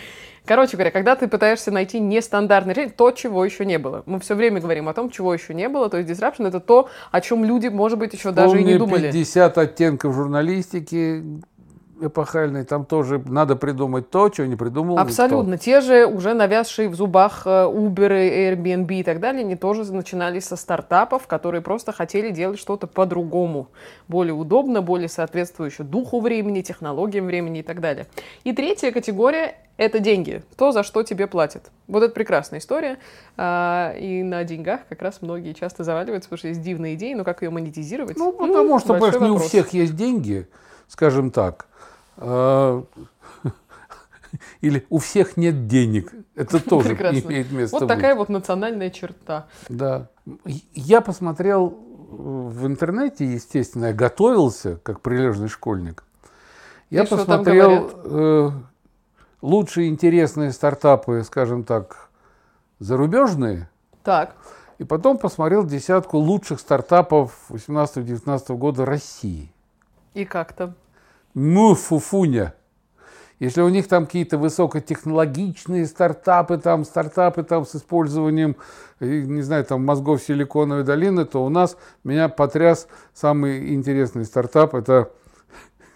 Короче 0.45 0.75
говоря, 0.75 0.91
когда 0.91 1.15
ты 1.15 1.27
пытаешься 1.27 1.71
найти 1.71 2.00
нестандартное 2.00 2.74
решение, 2.74 2.93
то, 2.95 3.12
чего 3.12 3.45
еще 3.45 3.65
не 3.65 3.77
было. 3.77 4.01
Мы 4.05 4.19
все 4.19 4.36
время 4.36 4.60
говорим 4.60 4.89
о 4.89 4.93
том, 4.93 5.10
чего 5.10 5.33
еще 5.33 5.53
не 5.53 5.69
было. 5.69 5.89
То 5.89 5.98
есть 5.98 6.10
disruption— 6.10 6.48
это 6.50 6.60
то, 6.60 6.89
о 7.12 7.21
чем 7.21 7.45
люди, 7.45 7.67
может 7.67 8.00
быть, 8.00 8.13
еще 8.13 8.31
даже 8.31 8.60
и 8.60 8.63
не 8.63 8.77
Помни 8.77 8.77
думали. 8.77 9.12
50 9.12 9.57
оттенков 9.57 10.15
журналистики 10.15 11.24
эпохальной, 12.01 12.65
там 12.65 12.86
тоже 12.86 13.22
надо 13.25 13.55
придумать 13.55 14.10
то, 14.10 14.29
чего 14.29 14.48
не 14.48 14.55
придумал 14.55 14.96
никто. 14.96 15.01
Абсолютно. 15.01 15.58
Те 15.58 15.81
же 15.81 16.05
уже 16.05 16.34
навязшие 16.34 16.89
в 16.89 16.96
зубах 16.96 17.43
э, 17.46 17.50
Uber, 17.50 18.10
Airbnb 18.10 18.93
и 19.00 19.03
так 19.03 19.20
далее, 19.20 19.41
они 19.41 19.55
тоже 19.55 19.91
начинались 19.91 20.46
со 20.46 20.55
стартапов, 20.55 21.27
которые 21.27 21.62
просто 21.62 21.91
хотели 21.91 22.31
делать 22.31 22.60
что-то 22.60 22.88
по-другому. 22.88 23.67
Более 24.08 24.34
удобно, 24.34 24.81
более 24.81 25.10
соответствующе 25.10 25.84
духу 25.84 26.20
времени, 26.20 26.62
технологиям 26.62 27.25
времени 27.25 27.60
и 27.60 27.63
так 27.63 27.81
далее. 27.81 28.08
И 28.43 28.53
третья 28.53 28.91
категория— 28.91 29.55
это 29.77 30.00
деньги. 30.00 30.43
То, 30.58 30.72
за 30.72 30.84
что 30.84 31.03
тебе 31.03 31.27
платят. 31.27 31.72
Вот 31.88 32.03
это 32.03 32.13
прекрасная 32.13 32.60
история. 32.60 32.98
А, 33.38 33.93
И 33.98 34.24
на 34.24 34.43
деньгах 34.43 34.81
как 34.89 35.01
раз 35.01 35.22
многие 35.22 35.53
часто 35.53 35.84
заваливаются, 35.84 36.29
потому 36.29 36.39
что 36.39 36.48
есть 36.50 36.62
дивные 36.62 36.96
идеи, 36.96 37.13
но 37.13 37.24
как 37.24 37.41
ее 37.41 37.50
монетизировать? 37.50 38.17
Ну, 38.17 38.31
потому 38.31 38.79
что, 38.79 38.93
большой 38.93 39.20
понимаешь, 39.20 39.39
не 39.41 39.46
у 39.46 39.48
всех 39.48 39.74
есть 39.74 39.96
деньги, 39.96 40.48
скажем 40.88 41.31
так. 41.31 41.67
А, 42.21 42.83
Или 44.61 44.85
у 44.89 44.99
всех 44.99 45.37
нет 45.37 45.67
денег. 45.67 46.13
Это 46.35 46.59
тоже 46.69 46.89
Прекрасно. 46.89 47.19
имеет 47.19 47.51
место 47.51 47.75
Вот 47.75 47.81
быть. 47.83 47.89
такая 47.89 48.15
вот 48.15 48.29
национальная 48.29 48.89
черта. 48.89 49.47
Да. 49.67 50.07
Я 50.73 51.01
посмотрел 51.01 51.69
в 51.69 52.65
интернете, 52.67 53.25
естественно, 53.25 53.87
я 53.87 53.93
готовился 53.93 54.77
как 54.83 55.01
прилежный 55.01 55.47
школьник. 55.47 56.03
Я 56.89 57.03
И 57.03 57.07
посмотрел 57.07 57.89
э, 58.03 58.51
лучшие 59.41 59.87
интересные 59.89 60.51
стартапы, 60.51 61.23
скажем 61.23 61.63
так, 61.63 62.09
зарубежные, 62.79 63.69
Так, 64.03 64.35
и 64.77 64.83
потом 64.83 65.17
посмотрел 65.17 65.63
десятку 65.65 66.17
лучших 66.17 66.59
стартапов 66.59 67.33
18-19 67.49 68.57
года 68.57 68.85
России. 68.85 69.53
и 70.13 70.25
как 70.25 70.51
там? 70.53 70.75
Ну, 71.33 71.75
фуфуня. 71.75 72.53
Если 73.39 73.61
у 73.61 73.69
них 73.69 73.88
там 73.88 74.05
какие-то 74.05 74.38
высокотехнологичные 74.38 75.88
стартапы, 75.88 76.59
там 76.59 76.85
стартапы 76.85 77.41
там 77.41 77.65
с 77.65 77.75
использованием, 77.75 78.55
э, 79.00 79.21
не 79.21 79.41
знаю, 79.41 79.65
там 79.65 79.83
мозгов 79.83 80.21
силиконовой 80.21 80.83
долины, 80.83 81.25
то 81.25 81.43
у 81.43 81.50
нас 81.50 81.75
меня 82.03 82.29
потряс 82.29 82.88
самый 83.15 83.73
интересный 83.73 84.25
стартап. 84.25 84.75
Это 84.75 85.09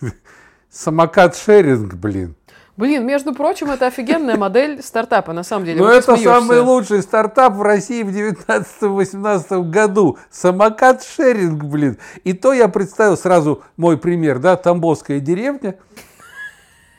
самокат 0.71 1.35
шеринг, 1.35 1.93
блин. 1.93 2.35
Блин, 2.77 3.05
между 3.05 3.33
прочим, 3.33 3.71
это 3.71 3.87
офигенная 3.87 4.35
модель 4.35 4.83
стартапа, 4.83 5.31
на 5.31 5.43
самом 5.43 5.65
деле. 5.65 5.77
Но 5.79 5.85
Вот 5.85 5.91
Ну, 5.91 5.95
это 5.97 6.15
смеешься. 6.17 6.25
самый 6.39 6.59
лучший 6.59 7.01
стартап 7.01 7.53
в 7.53 7.61
России 7.61 8.03
в 8.03 8.09
19-18 8.09 9.69
году. 9.69 10.17
Самокат 10.29 11.03
шеринг, 11.03 11.63
блин. 11.63 11.97
И 12.25 12.33
то 12.33 12.51
я 12.51 12.67
представил 12.67 13.15
сразу 13.15 13.63
мой 13.77 13.97
пример, 13.97 14.39
да, 14.39 14.57
Тамбовская 14.57 15.21
деревня. 15.21 15.75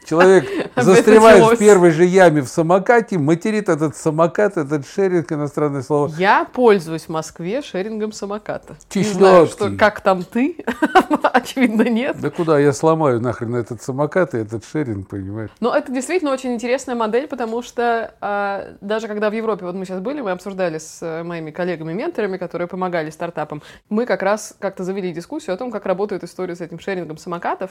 Человек 0.07 0.49
застревает 0.77 1.43
в 1.45 1.59
первой 1.59 1.91
же 1.91 2.05
яме 2.05 2.43
в 2.43 2.49
самокате, 2.49 3.19
материт 3.19 3.69
этот 3.69 3.97
самокат, 3.97 4.57
этот 4.57 4.87
шеринг, 4.87 5.33
иностранное 5.33 5.83
слово. 5.83 6.13
Я 6.17 6.45
пользуюсь 6.45 7.03
в 7.03 7.09
Москве 7.09 7.61
шерингом 7.63 8.13
самоката. 8.13 8.77
Что, 8.89 9.49
как 9.79 10.01
там 10.01 10.23
ты, 10.23 10.65
очевидно, 11.33 11.83
нет. 11.83 12.17
Да 12.21 12.31
куда 12.31 12.59
я 12.59 12.73
сломаю 12.73 13.21
нахрен 13.21 13.57
этот 13.57 13.83
самокат 13.83 14.35
и 14.35 14.39
этот 14.39 14.65
шеринг, 14.65 15.09
понимаешь? 15.09 15.51
Но 15.61 15.75
это 15.75 15.91
действительно 15.93 16.33
очень 16.33 16.55
интересная 16.55 16.95
модель, 16.95 17.27
потому 17.27 17.63
что 17.63 18.15
а, 18.21 18.75
даже 18.81 19.09
когда 19.09 19.31
в 19.31 19.33
Европе, 19.33 19.65
вот 19.65 19.75
мы 19.75 19.85
сейчас 19.85 20.01
были, 20.01 20.21
мы 20.21 20.31
обсуждали 20.31 20.79
с 20.79 20.99
э, 21.03 21.23
моими 21.23 21.51
коллегами-менторами, 21.51 22.37
которые 22.37 22.69
помогали 22.69 23.11
стартапам, 23.11 23.63
мы 23.89 24.07
как 24.07 24.23
раз 24.23 24.55
как-то 24.59 24.85
завели 24.85 25.13
дискуссию 25.13 25.55
о 25.55 25.57
том, 25.57 25.71
как 25.71 25.87
работает 25.87 26.23
история 26.23 26.55
с 26.55 26.61
этим 26.61 26.79
шерингом 26.79 27.17
самокатов. 27.17 27.71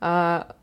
А, 0.00 0.54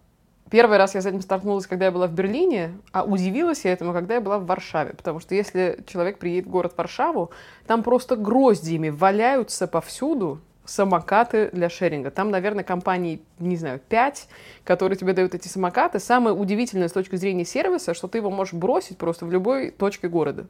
Первый 0.51 0.77
раз 0.77 0.93
я 0.93 1.01
с 1.01 1.05
этим 1.05 1.21
столкнулась, 1.21 1.65
когда 1.65 1.85
я 1.85 1.91
была 1.91 2.07
в 2.07 2.13
Берлине, 2.13 2.77
а 2.91 3.03
удивилась 3.03 3.65
я 3.65 3.73
этому, 3.73 3.93
когда 3.93 4.15
я 4.15 4.21
была 4.21 4.37
в 4.37 4.45
Варшаве. 4.45 4.93
Потому 4.93 5.19
что 5.19 5.33
если 5.33 5.83
человек 5.87 6.19
приедет 6.19 6.45
в 6.45 6.51
город 6.51 6.73
Варшаву, 6.77 7.31
там 7.65 7.81
просто 7.81 8.15
гроздьями 8.15 8.89
валяются 8.89 9.67
повсюду 9.67 10.39
самокаты 10.65 11.49
для 11.51 11.69
шеринга. 11.69 12.11
Там, 12.11 12.31
наверное, 12.31 12.63
компаний, 12.63 13.21
не 13.39 13.55
знаю, 13.55 13.79
5, 13.87 14.27
которые 14.63 14.97
тебе 14.97 15.13
дают 15.13 15.35
эти 15.35 15.47
самокаты. 15.47 15.99
Самое 15.99 16.35
удивительное 16.35 16.87
с 16.87 16.91
точки 16.91 17.15
зрения 17.15 17.45
сервиса, 17.45 17.93
что 17.93 18.07
ты 18.07 18.17
его 18.17 18.29
можешь 18.29 18.53
бросить 18.53 18.97
просто 18.97 19.25
в 19.25 19.31
любой 19.31 19.71
точке 19.71 20.07
города. 20.07 20.47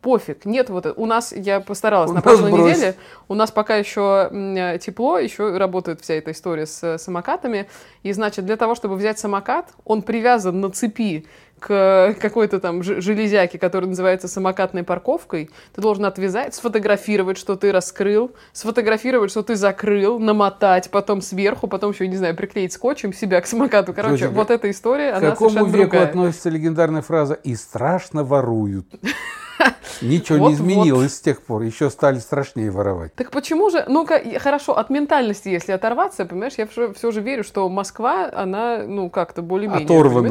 Пофиг, 0.00 0.44
нет 0.44 0.70
вот. 0.70 0.86
У 0.96 1.06
нас, 1.06 1.32
я 1.32 1.60
постаралась 1.60 2.10
У 2.10 2.14
на 2.14 2.22
прошлой 2.22 2.52
брось. 2.52 2.76
неделе, 2.76 2.94
у 3.26 3.34
нас 3.34 3.50
пока 3.50 3.76
еще 3.76 4.28
м, 4.30 4.78
тепло, 4.78 5.18
еще 5.18 5.56
работает 5.56 6.00
вся 6.00 6.14
эта 6.14 6.30
история 6.30 6.66
с 6.66 6.82
э, 6.84 6.98
самокатами. 6.98 7.68
И, 8.04 8.12
значит, 8.12 8.46
для 8.46 8.56
того, 8.56 8.74
чтобы 8.76 8.94
взять 8.94 9.18
самокат, 9.18 9.72
он 9.84 10.02
привязан 10.02 10.60
на 10.60 10.70
цепи 10.70 11.26
к 11.58 12.14
какой-то 12.20 12.60
там 12.60 12.82
железяке, 12.82 13.58
которая 13.58 13.88
называется 13.88 14.28
самокатной 14.28 14.82
парковкой. 14.84 15.50
Ты 15.74 15.80
должен 15.80 16.04
отвязать, 16.04 16.54
сфотографировать, 16.54 17.38
что 17.38 17.56
ты 17.56 17.72
раскрыл, 17.72 18.32
сфотографировать, 18.52 19.30
что 19.30 19.42
ты 19.42 19.56
закрыл, 19.56 20.18
намотать, 20.18 20.90
потом 20.90 21.20
сверху, 21.20 21.66
потом 21.66 21.92
еще, 21.92 22.06
не 22.08 22.16
знаю, 22.16 22.36
приклеить 22.36 22.72
скотчем 22.72 23.12
себя 23.12 23.40
к 23.40 23.46
самокату. 23.46 23.92
Короче, 23.92 24.18
Слушай, 24.18 24.32
вот 24.32 24.50
эта 24.50 24.70
история, 24.70 25.12
К 25.12 25.16
она 25.16 25.30
какому 25.30 25.50
совершенно 25.50 25.76
веку 25.76 25.90
другая. 25.90 26.08
относится 26.08 26.50
легендарная 26.50 27.02
фраза 27.02 27.34
«и 27.34 27.54
страшно 27.54 28.24
воруют»? 28.24 28.86
Ничего 30.00 30.38
Вот, 30.38 30.48
не 30.48 30.54
изменилось 30.54 31.16
с 31.16 31.20
тех 31.20 31.42
пор. 31.42 31.62
Еще 31.62 31.90
стали 31.90 32.18
страшнее 32.18 32.70
воровать. 32.70 33.14
Так 33.14 33.30
почему 33.30 33.70
же, 33.70 33.84
ну-ка, 33.88 34.22
хорошо, 34.38 34.76
от 34.76 34.90
ментальности, 34.90 35.48
если 35.48 35.72
оторваться, 35.72 36.24
понимаешь, 36.24 36.54
я 36.56 36.66
все, 36.66 36.92
все 36.92 37.10
же 37.10 37.20
верю, 37.20 37.44
что 37.44 37.68
Москва, 37.68 38.30
она, 38.32 38.84
ну, 38.86 39.10
как-то 39.10 39.42
более-менее... 39.42 39.86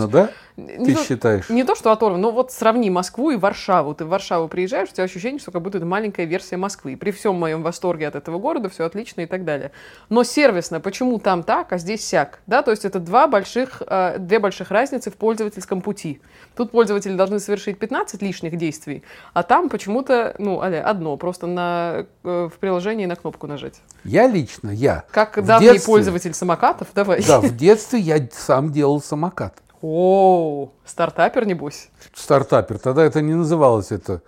Понимаешь? 0.07 0.31
да? 0.57 0.63
Не 0.77 0.86
Ты 0.86 0.96
то- 0.96 1.03
считаешь? 1.03 1.50
Не 1.50 1.63
то, 1.63 1.75
что 1.75 1.91
оторван, 1.91 2.19
но 2.22 2.31
вот 2.31 2.51
сравни 2.51 2.89
Москву 2.89 3.31
и 3.31 3.36
Варшаву. 3.36 3.93
Ты 3.93 4.05
в 4.05 4.10
Варшаву 4.10 4.48
приезжаешь, 4.48 4.89
у 4.89 4.93
тебя 4.93 5.03
ощущение, 5.03 5.39
что 5.39 5.51
как 5.51 5.62
будто 5.62 5.77
это 5.77 5.86
маленькая 5.86 6.25
версия 6.25 6.57
Москвы. 6.57 6.96
При 6.96 7.12
всем 7.12 7.36
моем 7.36 7.62
восторге 7.62 8.07
от 8.07 8.15
этого 8.15 8.39
города 8.39 8.69
все 8.69 8.86
отлично 8.86 9.22
и 9.22 9.25
так 9.25 9.46
далее. 9.46 9.72
Но 10.10 10.24
сервисно, 10.24 10.79
почему 10.79 11.19
там 11.19 11.43
так, 11.43 11.74
а 11.74 11.77
здесь 11.77 12.05
сяк? 12.05 12.39
Да, 12.48 12.63
то 12.63 12.72
есть 12.72 12.86
это 12.86 13.00
два 13.00 13.27
больших, 13.27 13.84
э, 13.86 14.15
две 14.17 14.39
больших 14.39 14.72
разницы 14.72 15.12
в 15.12 15.15
пользовательском 15.15 15.81
пути. 15.81 16.22
Тут 16.55 16.72
пользователи 16.72 17.13
должны 17.13 17.39
совершить 17.39 17.77
15 17.77 18.22
лишних 18.22 18.57
действий, 18.57 19.03
а 19.34 19.44
там 19.44 19.70
почему-то, 19.70 20.36
ну, 20.40 20.62
аля, 20.62 20.84
одно, 20.84 21.16
просто 21.18 21.48
на, 21.48 22.06
э, 22.24 22.50
в 22.54 22.60
приложении 22.60 23.06
на 23.06 23.16
кнопку 23.16 23.48
нажать. 23.48 23.82
Я 24.04 24.28
лично, 24.28 24.70
я. 24.70 25.04
Как 25.12 25.44
давний 25.46 25.70
детстве- 25.74 25.86
пользователь 25.86 26.34
самокатов, 26.34 26.88
давай. 26.96 27.24
Да, 27.24 27.40
в 27.40 27.56
детстве 27.56 28.00
я 28.00 28.28
сам 28.32 28.72
делал 28.72 29.02
самокат. 29.02 29.58
О, 29.82 30.70
стартапер, 30.86 31.46
небось. 31.46 31.90
Стартапер. 32.16 32.80
Тогда 32.80 33.04
это 33.04 33.22
не 33.22 33.36
называлось 33.36 33.92
это 33.92 34.22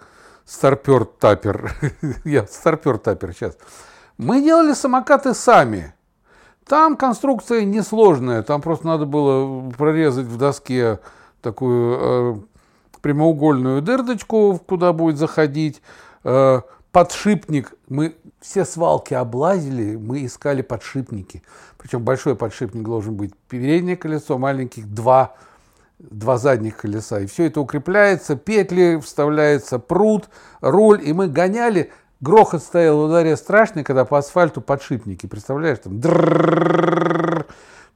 старпер-тапер. 0.46 1.72
Я 2.26 2.46
старпер-тапер 2.46 3.34
сейчас. 3.34 3.58
Мы 4.18 4.42
делали 4.42 4.74
самокаты 4.74 5.34
сами. 5.34 5.94
Там 6.68 6.98
конструкция 6.98 7.64
несложная. 7.64 8.44
Там 8.44 8.62
просто 8.62 8.86
надо 8.86 9.06
было 9.06 9.70
прорезать 9.72 10.28
в 10.28 10.38
доске 10.38 11.00
такую 11.42 11.98
э, 12.00 12.36
прямоугольную 13.02 13.82
дырдочку, 13.82 14.60
куда 14.66 14.94
будет 14.94 15.18
заходить 15.18 15.82
э, 16.24 16.62
подшипник. 16.92 17.74
Мы 17.88 18.16
все 18.42 18.66
свалки 18.66 19.14
облазили, 19.14 19.96
мы 19.96 20.26
искали 20.26 20.62
подшипники. 20.62 21.44
Причем 21.78 22.04
большой 22.04 22.36
подшипник 22.36 22.84
должен 22.84 23.16
быть 23.16 23.34
переднее 23.48 23.98
колесо, 23.98 24.38
маленьких 24.38 24.88
два, 24.88 25.36
два 26.00 26.38
задних 26.38 26.78
колеса. 26.78 27.20
И 27.22 27.26
все 27.26 27.46
это 27.46 27.62
укрепляется, 27.62 28.36
петли, 28.36 29.00
вставляется 29.04 29.80
пруд, 29.80 30.30
руль. 30.62 31.02
И 31.04 31.14
мы 31.14 31.28
гоняли 31.28 31.92
грохот 32.22 32.64
стоял 32.64 32.98
в 32.98 33.04
ударе 33.06 33.36
страшный, 33.38 33.84
когда 33.84 34.06
по 34.06 34.18
асфальту 34.18 34.62
подшипники, 34.62 35.26
представляешь, 35.28 35.80
там 35.80 36.00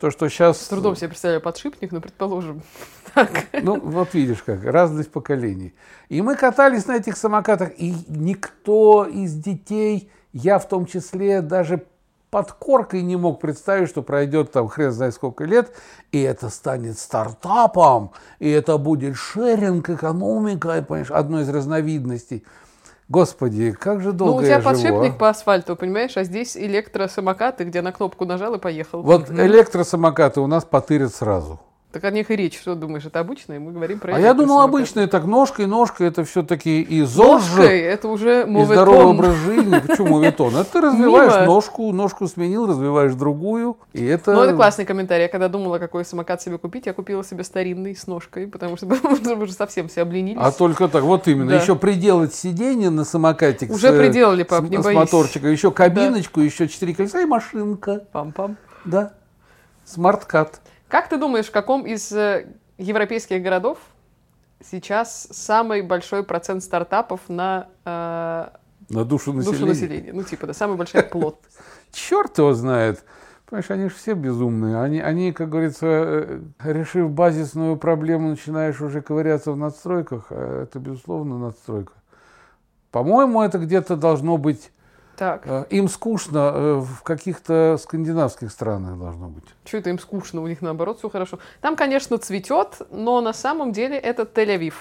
то, 0.03 0.12
что 0.12 0.27
сейчас... 0.27 0.60
С 0.60 0.67
трудом 0.67 0.98
себе 0.98 1.07
представляю 1.07 1.39
подшипник, 1.39 1.93
но 1.93 2.01
предположим. 2.01 2.62
Так. 3.13 3.45
Ну, 3.53 3.79
вот 3.79 4.13
видишь 4.13 4.43
как, 4.43 4.65
разность 4.65 5.10
поколений. 5.10 5.74
И 6.10 6.22
мы 6.22 6.36
катались 6.36 6.88
на 6.88 6.98
этих 6.98 7.15
самокатах, 7.15 7.69
и 7.77 7.93
никто 8.10 9.05
из 9.05 9.33
детей, 9.33 10.12
я 10.33 10.60
в 10.60 10.67
том 10.67 10.88
числе, 10.88 11.41
даже 11.41 11.86
под 12.31 12.51
коркой 12.51 13.01
не 13.01 13.15
мог 13.15 13.39
представить, 13.39 13.88
что 13.88 14.01
пройдет 14.01 14.51
там 14.51 14.67
хрен 14.67 14.91
знает 14.91 15.13
сколько 15.13 15.45
лет, 15.45 15.72
и 16.12 16.22
это 16.22 16.50
станет 16.50 17.00
стартапом, 17.00 18.12
и 18.39 18.50
это 18.50 18.77
будет 18.77 19.15
шеринг, 19.15 19.89
экономика, 19.89 20.83
понимаешь, 20.86 21.12
одной 21.12 21.43
из 21.43 21.50
разновидностей. 21.50 22.43
Господи, 23.13 23.74
как 23.74 24.01
же 24.01 24.12
долго 24.12 24.34
Ну, 24.34 24.38
у 24.38 24.41
тебя 24.41 24.55
я 24.55 24.60
живу, 24.60 24.70
а? 24.70 24.74
подшипник 24.74 25.20
по 25.20 25.29
асфальту, 25.29 25.75
понимаешь, 25.75 26.17
а 26.17 26.24
здесь 26.24 26.58
электросамокаты, 26.58 27.63
где 27.63 27.84
на 27.84 27.91
кнопку 27.91 28.25
нажал 28.25 28.55
и 28.55 28.58
поехал. 28.58 29.03
Вот 29.03 29.29
электросамокаты 29.29 30.41
у 30.41 30.48
нас 30.48 30.65
потырят 30.65 31.13
сразу. 31.13 31.60
Так 31.94 32.06
о 32.06 32.10
них 32.10 32.32
и 32.32 32.36
речь. 32.36 32.60
Что 32.60 32.74
думаешь, 32.74 33.06
это 33.06 33.20
обычное? 33.20 33.60
Мы 33.60 33.72
говорим 33.72 34.00
про 34.00 34.16
А 34.16 34.20
я 34.20 34.34
думал, 34.34 34.62
обычные 34.62 35.06
так 35.06 35.26
ножкой, 35.26 35.68
ножкой, 35.68 36.08
это 36.08 36.24
все-таки 36.24 36.82
и 36.82 37.04
ЗОЖ, 37.04 37.56
Ножкой 37.56 37.82
это 37.82 38.08
уже 38.08 38.48
и 38.48 38.66
здоровый 38.66 39.14
моветон. 39.14 39.16
образ 39.16 39.36
жизни. 39.36 39.80
Почему 39.88 40.18
моветон? 40.18 40.56
Это 40.56 40.72
ты 40.72 40.82
развиваешь 40.82 41.34
Мимо. 41.34 41.46
ножку, 41.46 41.92
ножку 41.92 42.28
сменил, 42.28 42.66
развиваешь 42.66 43.14
другую. 43.14 43.78
И 43.94 44.04
это... 44.04 44.34
Ну, 44.34 44.42
это 44.42 44.56
классный 44.56 44.86
комментарий. 44.86 45.26
Я 45.26 45.30
когда 45.30 45.50
думала, 45.50 45.78
какой 45.78 46.04
самокат 46.04 46.42
себе 46.42 46.58
купить, 46.58 46.88
я 46.88 46.94
купила 46.94 47.24
себе 47.24 47.44
старинный 47.44 47.96
с 47.96 48.08
ножкой, 48.08 48.48
потому 48.48 48.76
что 48.76 48.88
мы 49.04 49.44
уже 49.44 49.54
совсем 49.54 49.88
все 49.88 50.02
обленились. 50.02 50.40
А 50.42 50.52
только 50.52 50.88
так, 50.88 51.04
вот 51.04 51.28
именно. 51.28 51.52
Да. 51.52 51.62
Еще 51.62 51.76
приделать 51.76 52.34
сиденье 52.34 52.90
на 52.90 53.06
самокате. 53.06 53.68
Уже 53.68 53.90
с, 53.90 53.92
э, 53.92 54.00
приделали, 54.00 54.42
пап, 54.42 54.66
с, 54.66 54.70
не 54.72 54.78
с 54.78 54.84
боись. 54.84 54.96
моторчиком, 54.96 55.52
еще 55.52 55.70
кабиночку, 55.70 56.40
еще 56.40 56.68
четыре 56.68 56.96
колеса 56.96 57.22
и 57.22 57.25
машинка. 57.25 58.01
Пам-пам. 58.12 58.56
Да. 58.84 59.14
Смарткат. 59.86 60.60
Как 60.94 61.10
ты 61.10 61.18
думаешь, 61.18 61.48
в 61.48 61.51
каком 61.51 61.88
из 61.88 62.12
э, 62.12 62.46
европейских 62.77 63.42
городов 63.42 63.79
сейчас 64.64 65.27
самый 65.32 65.82
большой 65.82 66.24
процент 66.24 66.62
стартапов 66.62 67.22
на 67.29 67.68
э, 67.84 68.50
На 68.90 69.03
душу 69.03 69.34
населения. 69.34 69.60
душу 69.60 69.66
населения? 69.66 70.14
Ну, 70.14 70.22
типа, 70.22 70.46
да, 70.46 70.53
самый 70.53 70.77
большой 70.77 71.01
плод. 71.01 71.40
Черт 71.92 72.38
его 72.38 72.53
знает. 72.53 73.03
Понимаешь, 73.48 73.72
они 73.72 73.90
же 73.90 73.96
все 73.96 74.14
безумные. 74.14 74.79
Они, 74.84 75.00
они, 75.00 75.32
как 75.32 75.50
говорится, 75.50 75.88
э, 75.88 76.42
решив 76.64 77.10
базисную 77.10 77.75
проблему, 77.75 78.29
начинаешь 78.29 78.79
уже 78.79 79.01
ковыряться 79.01 79.51
в 79.51 79.58
надстройках. 79.58 80.27
А 80.29 80.62
это, 80.62 80.77
безусловно, 80.77 81.40
надстройка. 81.40 81.94
По-моему, 82.92 83.42
это 83.42 83.58
где-то 83.58 83.96
должно 83.96 84.38
быть... 84.38 84.72
Так, 85.16 85.44
э, 85.46 85.66
Им 85.70 85.88
скучно 85.88 86.52
э, 86.54 86.74
в 86.80 87.04
каких-то 87.04 87.78
скандинавских 87.80 88.52
странах 88.52 88.98
должно 88.98 89.28
быть. 89.30 89.44
что 89.66 89.78
это 89.78 89.90
им 89.92 90.00
скучно, 90.00 90.42
у 90.42 90.48
них 90.48 90.62
наоборот 90.62 90.98
все 91.00 91.10
хорошо. 91.10 91.40
Там, 91.62 91.76
конечно, 91.76 92.18
цветет, 92.18 92.82
но 92.92 93.22
на 93.22 93.34
самом 93.34 93.72
деле 93.72 93.98
это 93.98 94.24
Тель-Авив. 94.24 94.74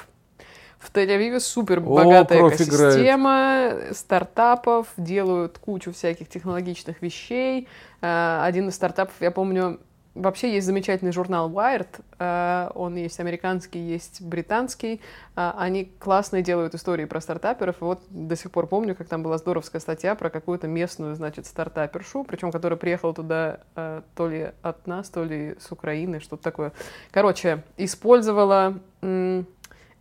В 0.79 0.91
Тель-Авиве 0.93 1.39
супер 1.39 1.81
богатая 1.81 2.39
играет. 2.39 2.61
экосистема 2.61 3.73
стартапов, 3.93 4.89
делают 4.97 5.59
кучу 5.59 5.93
всяких 5.93 6.29
технологичных 6.29 7.03
вещей. 7.03 7.69
Э, 8.01 8.41
Один 8.43 8.69
из 8.69 8.75
стартапов, 8.75 9.15
я 9.21 9.31
помню, 9.31 9.79
вообще 10.15 10.53
есть 10.55 10.67
замечательный 10.67 11.13
журнал 11.13 11.51
Wired, 11.51 11.89
э, 12.19 12.71
он 12.75 12.97
есть 12.97 13.19
американский, 13.21 13.79
есть 13.79 14.21
британский. 14.23 15.01
Э, 15.37 15.53
Они 15.57 15.85
классно 15.99 16.43
делают 16.43 16.75
истории 16.75 17.05
про 17.05 17.21
стартаперов. 17.21 17.77
Вот 17.81 18.03
до 18.11 18.37
сих 18.37 18.51
пор 18.51 18.67
помню, 18.67 18.95
как 18.95 19.09
там 19.09 19.23
была 19.23 19.39
здоровская 19.39 19.81
статья 19.81 20.15
про 20.15 20.31
какую-то 20.31 20.69
местную, 20.69 21.15
значит, 21.15 21.47
стартапершу, 21.47 22.25
причем 22.25 22.51
которая 22.53 22.77
приехала 22.77 23.15
туда 23.15 23.61
э, 23.75 24.03
то 24.15 24.29
ли 24.29 24.53
от 24.63 24.87
нас, 24.87 25.09
то 25.09 25.25
ли 25.25 25.57
с 25.59 25.73
Украины, 25.73 26.21
что-то 26.21 26.43
такое. 26.43 26.73
Короче, 27.11 27.63
использовала 27.77 28.79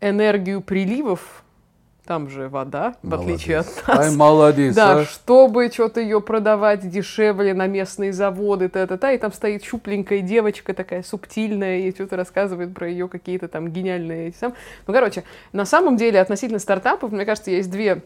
энергию 0.02 0.62
приливов, 0.62 1.44
там 2.06 2.30
же 2.30 2.50
вода, 2.50 2.96
в 3.04 3.14
отличие 3.14 3.60
от 3.60 3.68
нас. 3.88 4.00
Ай, 4.00 4.12
молодец. 4.16 4.76
Да, 4.76 5.00
а. 5.00 5.06
чтобы 5.06 5.70
что-то 5.72 6.02
ее 6.02 6.20
продавать 6.20 6.90
дешевле 6.90 7.54
на 7.54 7.68
местные 7.68 8.12
заводы, 8.12 8.70
та-та-та, 8.70 9.12
и 9.12 9.18
там 9.18 9.32
стоит 9.32 9.64
щупленькая 9.64 10.22
девочка 10.22 10.74
такая 10.74 11.04
субтильная, 11.04 11.80
и 11.80 11.94
что-то 11.94 12.18
рассказывает 12.18 12.74
про 12.74 12.90
ее 12.90 13.08
какие-то 13.08 13.48
там 13.48 13.70
гениальные... 13.70 14.30
эти 14.30 14.38
сам- 14.38 14.56
Ну, 14.88 14.94
короче, 14.94 15.24
на 15.54 15.66
самом 15.66 15.96
деле 15.96 16.20
относительно 16.20 16.60
стартапов, 16.60 17.12
мне 17.12 17.26
кажется, 17.26 17.52
есть 17.52 17.70
две 17.70 18.02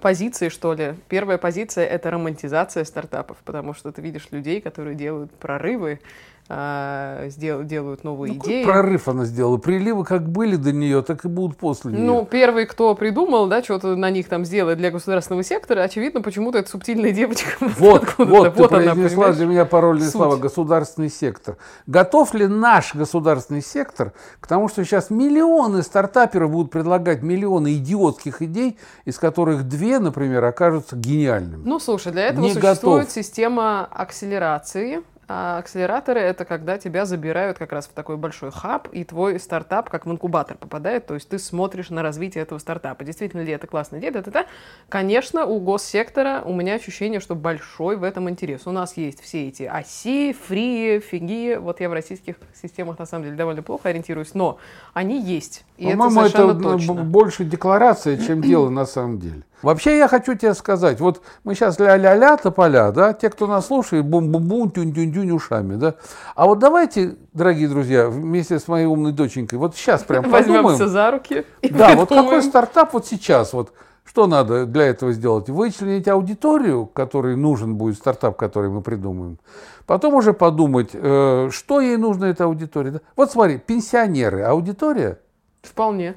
позиции, 0.00 0.48
что 0.48 0.72
ли. 0.72 0.94
Первая 1.08 1.38
позиция— 1.38 1.86
это 1.86 2.10
романтизация 2.10 2.84
стартапов, 2.84 3.36
потому 3.44 3.74
что 3.74 3.92
ты 3.92 4.00
видишь 4.00 4.28
людей, 4.30 4.60
которые 4.60 4.96
делают 4.96 5.30
прорывы, 5.32 6.00
сдел- 6.48 7.64
делают 7.64 8.04
новые 8.04 8.34
Ну, 8.34 8.40
идеи. 8.40 8.64
прорыв 8.64 9.08
она 9.08 9.24
сделала. 9.24 9.56
Приливы 9.56 10.04
как 10.04 10.28
были 10.28 10.56
до 10.56 10.72
нее, 10.72 11.02
так 11.02 11.24
и 11.24 11.28
будут 11.28 11.56
после 11.56 11.92
нее. 11.92 12.00
Ну, 12.00 12.26
первый, 12.26 12.66
кто 12.66 12.94
придумал, 12.94 13.46
да, 13.46 13.62
что-то 13.62 13.96
на 13.96 14.10
них 14.10 14.28
там 14.28 14.44
сделать 14.44 14.76
для 14.78 14.90
государственного 14.90 15.44
сектора, 15.44 15.82
очевидно, 15.82 16.20
почему-то 16.20 16.58
это 16.58 16.68
субтильная 16.68 17.12
девочка. 17.12 17.50
Вот, 17.78 18.02
откуда-то. 18.02 18.50
вот, 18.60 18.68
ты 18.70 18.76
она, 18.76 18.92
произнесла 18.94 19.32
для 19.32 19.46
меня 19.46 19.64
парольные 19.64 20.04
Суть. 20.04 20.12
слова 20.12 20.36
«государственный 20.36 21.08
сектор». 21.10 21.56
Готов 21.86 22.34
ли 22.34 22.46
наш 22.46 22.94
государственный 22.94 23.62
сектор 23.62 24.12
к 24.40 24.46
тому, 24.46 24.68
что 24.68 24.84
сейчас 24.84 25.10
миллионы 25.10 25.82
стартаперов 25.82 26.50
будут 26.50 26.70
предлагать 26.70 27.22
миллионы 27.22 27.74
идиотских 27.74 28.42
идей, 28.42 28.78
из 29.04 29.18
которых 29.18 29.64
две, 29.68 29.98
например, 29.98 30.44
окажутся 30.44 30.96
гениальными? 30.96 31.62
Ну, 31.64 31.78
слушай, 31.78 32.12
для 32.12 32.26
этого 32.26 32.44
Не 32.44 32.52
существует 32.54 33.06
готов. 33.06 33.10
система 33.12 33.86
акселерации. 33.86 35.02
А 35.34 35.56
акселераторы— 35.56 36.20
это 36.20 36.44
когда 36.44 36.76
тебя 36.76 37.06
забирают 37.06 37.56
как 37.56 37.72
раз 37.72 37.86
в 37.86 37.92
такой 37.92 38.18
большой 38.18 38.50
хаб, 38.50 38.88
и 38.92 39.02
твой 39.02 39.40
стартап 39.40 39.88
как 39.88 40.04
в 40.04 40.10
инкубатор 40.10 40.58
попадает, 40.58 41.06
то 41.06 41.14
есть 41.14 41.30
ты 41.30 41.38
смотришь 41.38 41.88
на 41.88 42.02
развитие 42.02 42.42
этого 42.42 42.58
стартапа. 42.58 43.02
Действительно 43.02 43.40
ли 43.40 43.50
это 43.50 43.66
классная 43.66 43.98
идея? 43.98 44.12
Да-да-да. 44.12 44.44
Конечно, 44.90 45.46
у 45.46 45.58
госсектора 45.58 46.42
у 46.44 46.52
меня 46.52 46.74
ощущение, 46.74 47.18
что 47.18 47.34
большой 47.34 47.96
в 47.96 48.04
этом 48.04 48.28
интерес. 48.28 48.66
У 48.66 48.72
нас 48.72 48.98
есть 48.98 49.22
все 49.22 49.48
эти 49.48 49.62
оси, 49.62 50.34
фри, 50.34 51.00
фиги. 51.00 51.56
Вот 51.56 51.80
я 51.80 51.88
в 51.88 51.94
российских 51.94 52.36
системах, 52.60 52.98
на 52.98 53.06
самом 53.06 53.24
деле, 53.24 53.36
довольно 53.36 53.62
плохо 53.62 53.88
ориентируюсь, 53.88 54.34
но 54.34 54.58
они 54.92 55.18
есть. 55.18 55.64
И 55.78 55.86
это 55.86 55.96
По-моему, 55.96 56.20
это, 56.26 56.52
ну, 56.52 56.72
точно. 56.72 56.94
больше 57.04 57.44
декларация, 57.44 58.18
чем 58.18 58.42
дело 58.42 58.68
на 58.68 58.84
самом 58.84 59.18
деле. 59.18 59.44
Вообще 59.62 59.96
я 59.98 60.08
хочу 60.08 60.34
тебе 60.34 60.54
сказать, 60.54 61.00
вот 61.00 61.22
мы 61.44 61.54
сейчас 61.54 61.78
ля-ля-ля 61.78 62.36
тополя, 62.36 62.90
да, 62.90 63.12
те, 63.12 63.30
кто 63.30 63.46
нас 63.46 63.66
слушает, 63.66 64.04
бум-бум-бум, 64.04 64.70
тюнь-тюнь-тюнь 64.70 65.30
ушами, 65.30 65.76
да. 65.76 65.94
А 66.34 66.46
вот 66.46 66.58
давайте, 66.58 67.16
дорогие 67.32 67.68
друзья, 67.68 68.08
вместе 68.08 68.58
с 68.58 68.68
моей 68.68 68.86
умной 68.86 69.12
доченькой, 69.12 69.58
вот 69.58 69.76
сейчас 69.76 70.02
прям 70.02 70.24
подумаем. 70.24 70.64
Возьмемся 70.64 70.88
за 70.88 71.10
руки 71.10 71.46
Да, 71.62 71.94
вот 71.94 72.08
какой 72.08 72.42
стартап 72.42 72.92
вот 72.92 73.06
сейчас, 73.06 73.52
вот 73.52 73.72
что 74.04 74.26
надо 74.26 74.66
для 74.66 74.86
этого 74.86 75.12
сделать? 75.12 75.48
Вычленить 75.48 76.08
аудиторию, 76.08 76.86
которой 76.86 77.36
нужен 77.36 77.76
будет 77.76 77.96
стартап, 77.96 78.36
который 78.36 78.68
мы 78.68 78.82
придумаем. 78.82 79.38
Потом 79.86 80.14
уже 80.14 80.32
подумать, 80.32 80.90
э, 80.92 81.48
что 81.52 81.80
ей 81.80 81.96
нужно 81.96 82.26
эта 82.26 82.44
аудитория. 82.44 83.00
Вот 83.16 83.30
смотри, 83.30 83.58
пенсионеры, 83.58 84.42
аудитория. 84.42 85.18
Вполне. 85.62 86.16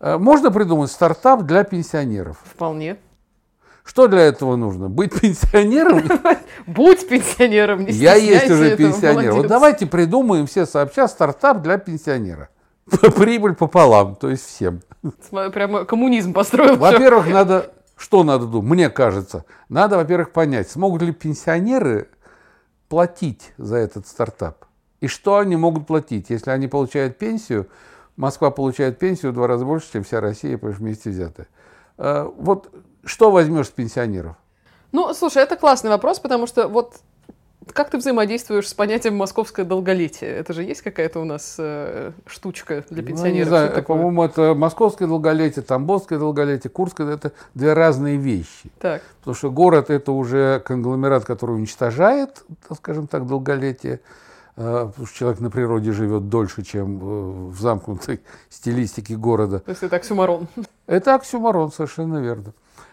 Э, 0.00 0.18
можно 0.18 0.50
придумать 0.50 0.90
стартап 0.90 1.42
для 1.42 1.64
пенсионеров. 1.64 2.38
Вполне. 2.44 2.98
Что 3.84 4.08
для 4.08 4.22
этого 4.22 4.56
нужно? 4.56 4.88
Быть 4.88 5.18
пенсионером? 5.20 6.02
Будь 6.66 7.06
пенсионером, 7.06 7.84
не 7.84 7.92
Я 7.92 8.14
есть 8.14 8.50
уже 8.50 8.76
пенсионер. 8.76 9.32
Вот 9.32 9.46
давайте 9.46 9.86
придумаем 9.86 10.46
все 10.46 10.66
сообща 10.66 11.06
стартап 11.06 11.62
для 11.62 11.78
пенсионера. 11.78 12.48
Прибыль 13.16 13.54
пополам, 13.54 14.16
то 14.16 14.30
есть 14.30 14.46
всем. 14.46 14.80
Прямо 15.30 15.84
коммунизм 15.84 16.32
построил. 16.32 16.76
Во-первых, 16.76 17.28
надо, 17.28 17.72
что 17.96 18.24
надо 18.24 18.46
думать? 18.46 18.70
Мне 18.70 18.90
кажется, 18.90 19.44
надо, 19.68 19.96
во-первых, 19.96 20.32
понять, 20.32 20.70
смогут 20.70 21.02
ли 21.02 21.12
пенсионеры 21.12 22.08
платить 22.88 23.52
за 23.58 23.76
этот 23.76 24.06
стартап. 24.06 24.66
И 25.00 25.06
что 25.06 25.38
они 25.38 25.56
могут 25.56 25.86
платить, 25.86 26.30
если 26.30 26.50
они 26.50 26.68
получают 26.68 27.18
пенсию, 27.18 27.68
Москва 28.16 28.50
получает 28.50 28.98
пенсию 28.98 29.32
в 29.32 29.34
два 29.34 29.46
раза 29.46 29.64
больше, 29.64 29.92
чем 29.92 30.04
вся 30.04 30.20
Россия, 30.20 30.56
потому 30.56 30.74
что 30.74 30.82
вместе 30.82 31.10
взятая. 31.10 31.46
Э, 31.98 32.28
Вот 32.36 32.72
что 33.04 33.30
возьмешь 33.30 33.66
с 33.66 33.70
пенсионеров? 33.70 34.36
Ну, 34.92 35.12
слушай, 35.14 35.42
это 35.42 35.56
классный 35.56 35.90
вопрос, 35.90 36.20
потому 36.20 36.46
что 36.46 36.68
вот 36.68 36.94
как 37.72 37.90
ты 37.90 37.98
взаимодействуешь 37.98 38.68
с 38.68 38.74
понятием 38.74 39.16
московское 39.16 39.64
долголетие? 39.64 40.30
Это 40.30 40.52
же 40.52 40.62
есть 40.62 40.82
какая-то 40.82 41.20
у 41.20 41.24
нас 41.24 41.56
э, 41.58 42.12
штучка 42.26 42.84
для 42.90 43.02
Ну, 43.02 43.08
пенсионеров? 43.08 43.36
не 43.36 43.44
знаю, 43.44 43.82
по-моему, 43.84 44.22
это 44.22 44.54
московское 44.54 45.08
долголетие, 45.08 45.62
тамбовское 45.62 46.18
долголетие, 46.18 46.70
курское, 46.70 47.10
это 47.10 47.32
две 47.54 47.72
разные 47.72 48.16
вещи. 48.18 48.70
Так, 48.78 49.02
Потому 49.20 49.34
что 49.34 49.50
город 49.50 49.90
это 49.90 50.12
уже 50.12 50.60
конгломерат, 50.64 51.24
который 51.24 51.52
уничтожает, 51.56 52.44
скажем 52.76 53.06
так, 53.06 53.26
долголетие. 53.26 54.00
Э, 54.56 54.86
Потому 54.86 55.06
что 55.06 55.16
человек 55.16 55.40
на 55.40 55.50
природе 55.50 55.92
живет 55.92 56.28
дольше, 56.28 56.62
чем 56.62 56.98
э, 56.98 57.50
в 57.50 57.60
замкнутой 57.60 58.20
стилистике 58.48 59.16
города. 59.16 59.60
то 59.60 59.70
есть 59.70 59.82
это 59.82 59.96
оксюмарон. 59.96 60.48
Это 60.86 61.14
оксюмарон, 61.14 61.72
совершенно 61.72 62.18
верно. 62.18 62.52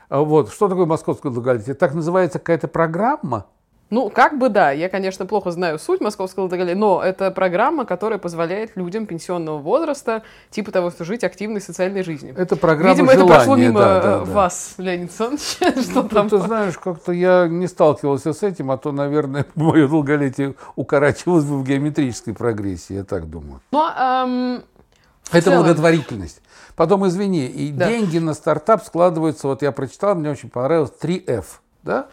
А 0.10 0.22
Вот. 0.22 0.52
Что 0.52 0.68
такое 0.70 0.86
московское 0.86 1.32
долголетие? 1.32 1.74
Так 1.76 1.94
называется 1.94 2.40
какая-то 2.40 2.68
программа? 2.68 3.46
Ну, 3.92 4.10
как 4.10 4.40
бы 4.40 4.48
да, 4.48 4.72
я, 4.72 4.88
конечно, 4.88 5.26
плохо 5.26 5.52
знаю 5.52 5.78
суть 5.78 6.00
московского 6.00 6.48
долголетия, 6.48 6.78
но 6.80 7.04
это 7.04 7.30
программа, 7.30 7.86
которая 7.86 8.18
позволяет 8.20 8.78
людям 8.78 9.06
пенсионного 9.06 9.58
возраста, 9.58 10.24
типа 10.50 10.72
того, 10.72 10.92
что 10.92 11.04
жить 11.04 11.26
активной 11.26 11.60
социальной 11.60 12.02
жизнью. 12.02 12.34
Это 12.38 12.56
программа 12.56 12.94
Видимо, 12.94 13.12
это 13.12 13.20
желания. 13.20 13.36
прошло 13.36 13.56
мимо 13.58 13.80
да, 13.82 14.02
да, 14.02 14.08
э, 14.22 14.26
да. 14.26 14.32
вас, 14.32 14.76
Леонид 14.78 15.10
Александрович, 15.20 15.84
что 15.86 16.04
Ну, 16.04 16.10
там. 16.10 16.30
Ты 16.30 16.38
знаешь, 16.40 16.78
как-то 16.78 17.12
я 17.12 17.48
не 17.50 17.68
сталкивался 17.68 18.32
с 18.32 18.42
этим, 18.44 18.72
а 18.72 18.78
то, 18.78 18.94
наверное, 18.94 19.46
мое 19.56 19.90
долголетие 19.90 20.56
укорачивалось 20.78 21.44
бы 21.44 21.60
в 21.60 21.66
геометрической 21.66 22.34
прогрессии, 22.34 22.94
я 22.94 23.04
так 23.04 23.30
думаю. 23.30 23.60
Ну, 23.74 23.80
ам, 23.94 24.64
в 25.24 25.36
Это 25.36 25.52
целом- 25.52 25.64
благотворительность. 25.64 26.42
Потом, 26.78 27.06
извини, 27.08 27.46
и 27.48 27.72
Да. 27.74 27.90
деньги 27.90 28.20
на 28.20 28.34
стартап 28.36 28.84
складываются, 28.86 29.48
вот 29.50 29.62
я 29.62 29.74
прочитал, 29.74 30.16
мне 30.16 30.30
очень 30.32 30.50
понравилось, 30.50 30.94
3F, 31.02 31.44
да? 31.84 32.08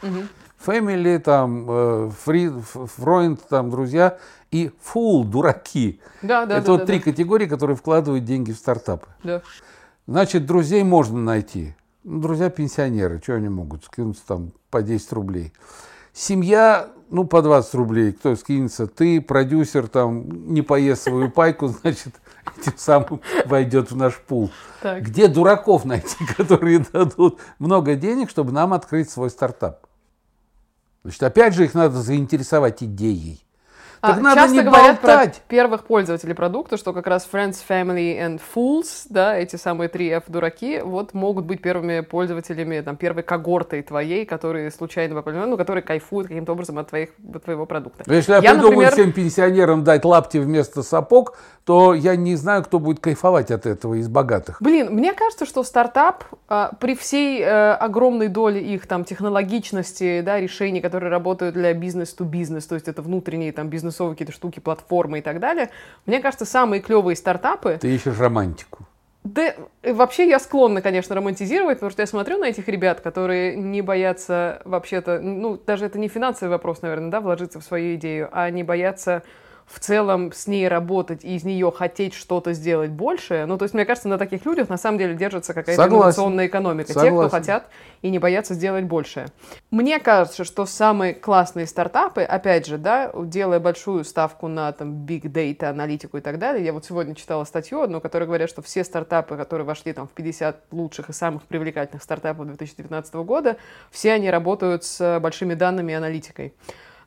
Family, 0.64 1.18
там, 1.18 1.66
э, 1.68 2.10
free, 2.26 2.58
f- 2.58 2.90
friend, 2.98 3.40
там, 3.48 3.70
друзья, 3.70 4.18
и 4.50 4.70
fool, 4.82 5.24
дураки. 5.24 6.00
Да, 6.22 6.46
да, 6.46 6.56
Это 6.58 6.66
да, 6.66 6.72
вот 6.72 6.80
да, 6.80 6.86
три 6.86 6.98
да. 6.98 7.04
категории, 7.04 7.46
которые 7.46 7.76
вкладывают 7.76 8.24
деньги 8.24 8.52
в 8.52 8.56
стартапы. 8.56 9.06
Да. 9.22 9.42
Значит, 10.06 10.46
друзей 10.46 10.82
можно 10.84 11.18
найти. 11.18 11.74
Ну, 12.02 12.20
друзья 12.20 12.48
пенсионеры, 12.48 13.20
что 13.22 13.34
они 13.34 13.48
могут? 13.48 13.84
Скинуться 13.84 14.22
там 14.26 14.52
по 14.70 14.82
10 14.82 15.12
рублей. 15.12 15.52
Семья, 16.12 16.88
ну, 17.10 17.24
по 17.24 17.42
20 17.42 17.74
рублей. 17.74 18.12
Кто 18.12 18.34
скинется? 18.34 18.86
Ты, 18.86 19.20
продюсер, 19.20 19.86
там, 19.86 20.52
не 20.52 20.62
поест 20.62 21.02
свою 21.02 21.30
пайку, 21.30 21.68
значит, 21.82 22.14
этим 22.58 22.72
самым 22.76 23.20
войдет 23.44 23.90
в 23.90 23.96
наш 23.96 24.16
пул. 24.16 24.50
Так. 24.80 25.02
Где 25.02 25.28
дураков 25.28 25.84
найти, 25.84 26.24
которые 26.36 26.84
дадут 26.92 27.38
много 27.58 27.94
денег, 27.94 28.30
чтобы 28.30 28.52
нам 28.52 28.72
открыть 28.72 29.10
свой 29.10 29.30
стартап? 29.30 29.86
Значит, 31.08 31.22
опять 31.22 31.54
же, 31.54 31.64
их 31.64 31.72
надо 31.72 32.02
заинтересовать 32.02 32.82
идеей. 32.82 33.42
Так 34.00 34.18
А, 34.18 34.20
надо 34.20 34.40
часто 34.42 34.56
не 34.56 34.62
говорят 34.62 35.00
болтать. 35.02 35.34
про 35.34 35.42
первых 35.48 35.84
пользователей 35.84 36.34
продукта, 36.34 36.76
что 36.76 36.92
как 36.92 37.06
раз 37.06 37.28
Friends, 37.30 37.56
Family 37.68 38.16
and 38.18 38.40
Fools, 38.54 39.06
да, 39.10 39.36
эти 39.36 39.56
самые 39.56 39.88
три 39.88 40.08
F 40.10 40.24
дураки, 40.28 40.80
вот 40.84 41.14
могут 41.14 41.46
быть 41.46 41.60
первыми 41.60 42.00
пользователями, 42.00 42.80
там, 42.80 42.96
первой 42.96 43.22
когортой 43.22 43.82
твоей, 43.82 44.24
которые 44.24 44.70
случайно 44.70 45.14
попали, 45.16 45.36
ну, 45.36 45.56
которые 45.56 45.82
кайфуют 45.82 46.28
каким-то 46.28 46.52
образом 46.52 46.78
от, 46.78 46.88
твоих, 46.88 47.10
от 47.34 47.42
твоего 47.44 47.66
продукта. 47.66 48.04
Но 48.06 48.14
Если 48.14 48.32
я, 48.32 48.38
Я, 48.38 48.52
придумаю 48.52 48.72
например- 48.86 48.92
всем 48.92 49.12
пенсионерам 49.12 49.82
дать 49.84 50.04
лапти 50.04 50.38
вместо 50.38 50.82
сапог, 50.82 51.36
то 51.64 51.92
я 51.92 52.16
не 52.16 52.36
знаю, 52.36 52.62
кто 52.64 52.78
будет 52.78 53.00
кайфовать 53.00 53.50
от 53.50 53.66
этого 53.66 53.94
из 53.94 54.08
богатых. 54.08 54.58
Блин, 54.60 54.88
мне 54.94 55.12
кажется, 55.12 55.44
что 55.44 55.62
стартап 55.62 56.24
а, 56.48 56.70
при 56.80 56.94
всей 56.94 57.42
э, 57.42 57.72
огромной 57.72 58.28
доле 58.28 58.60
их 58.62 58.86
там 58.86 59.04
технологичности, 59.04 60.20
да, 60.22 60.40
решений, 60.40 60.80
которые 60.80 61.10
работают 61.10 61.54
для 61.54 61.74
бизнес-то-бизнес, 61.74 62.66
то 62.66 62.74
есть 62.74 62.88
это 62.88 63.02
внутренние 63.02 63.52
там 63.52 63.68
бизнесовые 63.88 64.14
какие-то 64.14 64.32
штуки, 64.32 64.60
платформы 64.60 65.18
и 65.18 65.22
так 65.22 65.40
далее, 65.40 65.70
мне 66.06 66.20
кажется, 66.20 66.44
самые 66.44 66.80
клевые 66.80 67.16
стартапы, 67.16 67.78
Ты 67.80 67.94
ищешь 67.94 68.18
романтику. 68.18 68.86
да, 69.24 69.54
э, 69.82 69.92
вообще 69.92 70.28
я 70.28 70.38
склонна, 70.38 70.80
конечно, 70.82 71.14
романтизировать, 71.16 71.78
потому 71.78 71.90
что 71.90 72.02
я 72.02 72.06
смотрю 72.06 72.38
на 72.38 72.46
этих 72.46 72.68
ребят, 72.68 73.00
которые 73.00 73.56
не 73.56 73.82
боятся 73.82 74.62
вообще-то, 74.64 75.20
ну, 75.20 75.58
даже 75.66 75.86
это 75.86 75.98
не 75.98 76.08
финансовый 76.08 76.50
вопрос, 76.50 76.82
наверное, 76.82 77.10
да, 77.10 77.20
вложиться 77.20 77.60
в 77.60 77.64
свою 77.64 77.94
идею, 77.96 78.28
а 78.32 78.50
не 78.50 78.62
боятся 78.62 79.22
в 79.68 79.80
целом 79.80 80.32
с 80.32 80.46
ней 80.46 80.66
работать 80.66 81.24
и 81.24 81.36
из 81.36 81.44
нее 81.44 81.70
хотеть 81.70 82.14
что-то 82.14 82.54
сделать 82.54 82.90
большее. 82.90 83.44
Ну, 83.44 83.58
то 83.58 83.64
есть, 83.64 83.74
мне 83.74 83.84
кажется, 83.84 84.08
на 84.08 84.16
таких 84.16 84.46
людях 84.46 84.68
на 84.68 84.78
самом 84.78 84.98
деле 84.98 85.14
держится 85.14 85.52
какая-то 85.52 85.82
Согласен. 85.82 86.00
инновационная 86.00 86.46
экономика. 86.46 86.88
Те, 86.88 86.92
кто 86.94 87.04
Согласен. 87.04 87.30
хотят 87.30 87.66
и 88.00 88.10
не 88.10 88.18
боятся 88.18 88.54
сделать 88.54 88.84
большее. 88.84 89.26
Мне 89.70 89.98
кажется, 89.98 90.44
что 90.44 90.64
самые 90.64 91.12
классные 91.14 91.66
стартапы, 91.66 92.22
опять 92.22 92.66
же, 92.66 92.78
да, 92.78 93.12
делая 93.14 93.60
большую 93.60 94.04
ставку 94.04 94.48
на 94.48 94.72
там 94.72 95.04
big 95.04 95.22
data, 95.24 95.66
аналитику 95.66 96.16
и 96.16 96.20
так 96.20 96.38
далее, 96.38 96.64
я 96.64 96.72
вот 96.72 96.86
сегодня 96.86 97.14
читала 97.14 97.44
статью 97.44 97.82
одну, 97.82 98.00
которая 98.00 98.26
говорят, 98.26 98.48
что 98.48 98.62
все 98.62 98.84
стартапы, 98.84 99.36
которые 99.36 99.66
вошли 99.66 99.92
там 99.92 100.08
в 100.08 100.12
50 100.12 100.64
лучших 100.70 101.10
и 101.10 101.12
самых 101.12 101.42
привлекательных 101.42 102.02
стартапов 102.02 102.46
2019 102.46 103.14
года, 103.16 103.58
все 103.90 104.12
они 104.12 104.30
работают 104.30 104.84
с 104.84 105.20
большими 105.20 105.52
данными 105.52 105.92
и 105.92 105.94
аналитикой. 105.94 106.54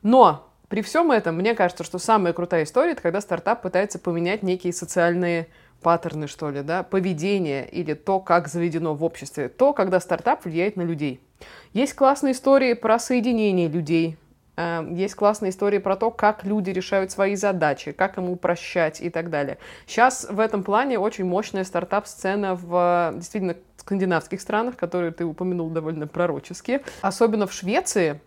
Но 0.04 0.51
при 0.72 0.82
всем 0.82 1.12
этом, 1.12 1.36
мне 1.36 1.54
кажется, 1.54 1.84
что 1.84 2.00
самая 2.00 2.32
крутая 2.32 2.64
история, 2.64 2.94
это 2.94 3.02
когда 3.02 3.20
стартап 3.20 3.62
пытается 3.62 4.00
поменять 4.00 4.42
некие 4.42 4.72
социальные 4.72 5.48
паттерны, 5.82 6.28
что 6.28 6.50
ли, 6.50 6.62
да, 6.62 6.84
поведение 6.84 7.70
или 7.70 7.94
то, 7.94 8.22
как 8.22 8.48
заведено 8.48 8.96
в 8.96 9.04
обществе, 9.04 9.50
то, 9.50 9.74
когда 9.74 10.00
стартап 10.00 10.46
влияет 10.46 10.78
на 10.78 10.84
людей. 10.84 11.20
Есть 11.74 11.94
классные 11.94 12.32
истории 12.32 12.72
про 12.72 13.00
соединение 13.00 13.68
людей, 13.68 14.16
э, 14.56 14.88
есть 14.92 15.16
классные 15.16 15.50
истории 15.50 15.80
про 15.80 15.98
то, 15.98 16.10
как 16.10 16.46
люди 16.46 16.70
решают 16.70 17.12
свои 17.12 17.36
задачи, 17.36 17.92
как 17.92 18.18
им 18.18 18.30
упрощать 18.30 19.02
и 19.02 19.10
так 19.10 19.30
далее. 19.30 19.58
Сейчас 19.86 20.26
в 20.30 20.40
этом 20.40 20.64
плане 20.64 21.00
очень 21.00 21.26
мощная 21.26 21.66
стартап-сцена 21.66 22.56
в 22.56 23.12
действительно 23.16 23.58
скандинавских 23.76 24.40
странах, 24.40 24.78
которые 24.78 25.12
ты 25.12 25.26
упомянул 25.26 25.70
довольно 25.70 26.08
пророчески. 26.08 26.82
Особенно 27.02 27.46
в 27.46 27.52
Швеции 27.52 28.22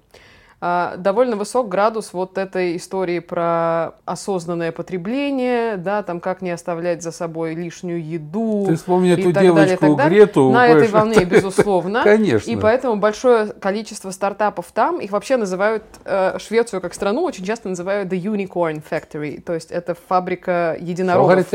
довольно 0.96 1.37
высок 1.37 1.68
градус 1.68 2.14
вот 2.14 2.38
этой 2.38 2.77
истории 2.77 3.18
про 3.18 3.96
осознанное 4.07 4.72
потребление, 4.72 5.77
да, 5.77 6.03
там 6.03 6.20
как 6.20 6.40
не 6.40 6.50
оставлять 6.50 7.03
за 7.03 7.12
собой 7.12 7.55
лишнюю 7.55 8.03
еду. 8.03 8.64
Ты 8.66 8.77
вспомни 8.77 9.12
эту 9.12 9.31
далее, 9.31 9.53
девочку 9.53 9.94
далее. 9.94 10.24
Грету. 10.24 10.50
На 10.53 10.66
этой 10.66 10.88
волне, 10.88 11.24
безусловно. 11.24 12.03
Конечно. 12.05 12.50
И 12.50 12.57
поэтому 12.57 12.96
большое 12.96 13.48
количество 13.48 14.11
стартапов 14.11 14.72
там, 14.72 15.00
их 15.00 15.11
вообще 15.11 15.37
называют, 15.37 15.85
э, 16.07 16.38
Швецию 16.38 16.81
как 16.81 16.94
страну 16.94 17.24
очень 17.24 17.44
часто 17.44 17.68
называют 17.68 18.11
The 18.11 18.18
Unicorn 18.18 18.83
Factory, 18.88 19.42
то 19.42 19.53
есть 19.53 19.70
это 19.70 19.94
фабрика 19.94 20.79
единорогов. 20.81 21.46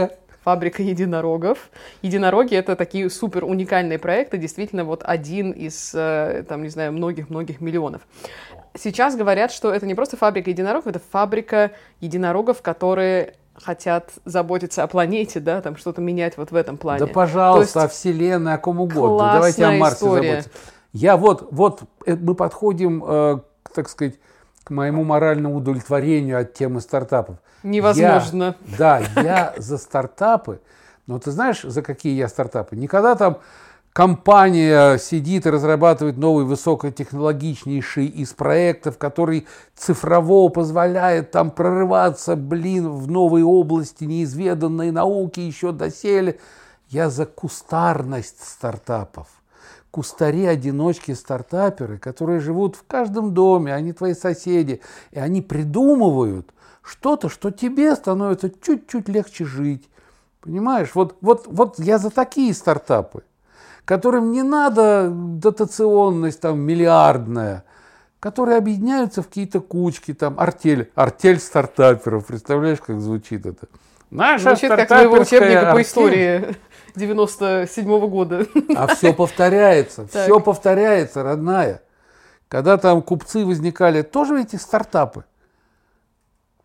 Фабрика 0.44 0.82
единорогов. 0.82 1.70
Единороги 2.02 2.56
это 2.56 2.76
такие 2.76 3.10
супер 3.10 3.44
уникальные 3.44 4.00
проекты, 4.00 4.38
действительно 4.38 4.86
вот 4.86 5.02
один 5.04 5.52
из, 5.52 5.92
э, 5.94 6.44
там, 6.48 6.64
не 6.64 6.70
знаю, 6.70 6.94
многих-многих 6.94 7.60
миллионов. 7.60 8.02
Сейчас 8.76 9.16
говорят, 9.16 9.52
что 9.52 9.74
это 9.74 9.86
не 9.86 9.96
просто 9.96 10.18
фабрика 10.18 10.50
единорогов, 10.50 10.88
это 10.88 11.00
фабрика 11.00 11.72
единорогов, 12.00 12.62
которые 12.62 13.36
хотят 13.56 14.12
заботиться 14.26 14.84
о 14.84 14.88
планете, 14.88 15.40
да, 15.40 15.62
там 15.62 15.76
что-то 15.76 16.02
менять 16.02 16.38
вот 16.38 16.52
в 16.52 16.56
этом 16.56 16.78
плане. 16.78 17.00
Да, 17.00 17.08
пожалуйста, 17.08 17.84
о 17.84 17.88
Вселенной, 17.88 18.54
о 18.54 18.58
ком 18.58 18.80
угодно. 18.80 19.32
Давайте 19.34 19.66
о 19.66 19.72
Марсе 19.74 19.96
история. 19.96 20.30
заботиться. 20.30 20.60
Я 20.94 21.18
вот, 21.18 21.48
вот 21.52 21.82
э, 22.06 22.16
мы 22.16 22.36
подходим, 22.36 23.04
э, 23.06 23.40
так 23.74 23.90
сказать, 23.90 24.16
к 24.64 24.72
моему 24.72 25.04
моральному 25.04 25.56
удовлетворению 25.56 26.40
от 26.40 26.54
темы 26.54 26.82
стартапов. 26.82 27.38
Невозможно. 27.64 28.56
Я, 28.66 28.78
да, 28.78 29.02
я 29.22 29.54
за 29.58 29.78
стартапы, 29.78 30.62
но 31.06 31.20
ты 31.20 31.32
знаешь, 31.32 31.62
за 31.62 31.82
какие 31.82 32.16
я 32.16 32.28
стартапы? 32.28 32.76
Никогда 32.76 33.16
там 33.16 33.40
компания 34.00 34.98
сидит 34.98 35.46
и 35.46 35.50
разрабатывает 35.50 36.16
новый 36.16 36.46
высокотехнологичнейший 36.46 38.06
из 38.06 38.32
проектов, 38.32 38.98
который 38.98 39.46
цифрово 39.76 40.48
позволяет 40.48 41.32
там 41.32 41.52
прорываться, 41.52 42.38
блин, 42.38 42.90
в 42.92 43.12
новые 43.12 43.44
области 43.44 44.06
неизведанной 44.06 44.92
науки 44.92 45.42
еще 45.42 45.74
доселе. 45.74 46.40
Я 46.88 47.10
за 47.10 47.26
кустарность 47.26 48.42
стартапов. 48.42 49.28
Кустари-одиночки 49.92 51.12
стартаперы, 51.12 51.98
которые 51.98 52.40
живут 52.40 52.78
в 52.78 52.86
каждом 52.88 53.34
доме, 53.34 53.76
они 53.76 53.92
твои 53.92 54.14
соседи, 54.14 54.80
и 55.12 55.20
они 55.20 55.42
придумывают 55.42 56.54
что-то, 56.84 57.28
что 57.28 57.52
тебе 57.52 57.94
становится 57.98 58.50
чуть-чуть 58.50 59.10
легче 59.10 59.44
жить. 59.44 59.90
Понимаешь? 60.40 60.92
Вот, 60.94 61.18
вот, 61.20 61.48
вот 61.48 61.80
я 61.80 61.98
за 61.98 62.12
такие 62.12 62.54
стартапы 62.54 63.24
которым 63.86 64.32
не 64.32 64.44
надо 64.44 65.10
дотационность 65.12 66.42
там 66.42 66.60
миллиардная, 66.60 67.64
которые 68.20 68.58
объединяются 68.58 69.22
в 69.22 69.28
какие-то 69.28 69.62
кучки, 69.62 70.14
там, 70.14 70.40
артель, 70.40 70.92
артель 70.96 71.40
стартаперов, 71.40 72.26
представляешь, 72.26 72.80
как 72.80 73.00
звучит 73.00 73.46
это? 73.46 73.68
Наша 74.12 74.56
Звучит 74.56 74.70
как 74.70 74.90
моего 74.90 75.16
учебника 75.18 75.72
артель. 75.72 75.74
по 75.74 75.82
истории 75.82 76.56
97 76.96 77.88
-го 77.88 78.08
года. 78.08 78.46
А 78.76 78.88
все 78.88 79.14
повторяется, 79.14 80.08
все 80.08 80.40
повторяется, 80.40 81.24
родная. 81.24 81.82
Когда 82.48 82.78
там 82.78 83.04
купцы 83.04 83.46
возникали, 83.46 84.02
тоже 84.02 84.42
эти 84.42 84.56
стартапы. 84.56 85.24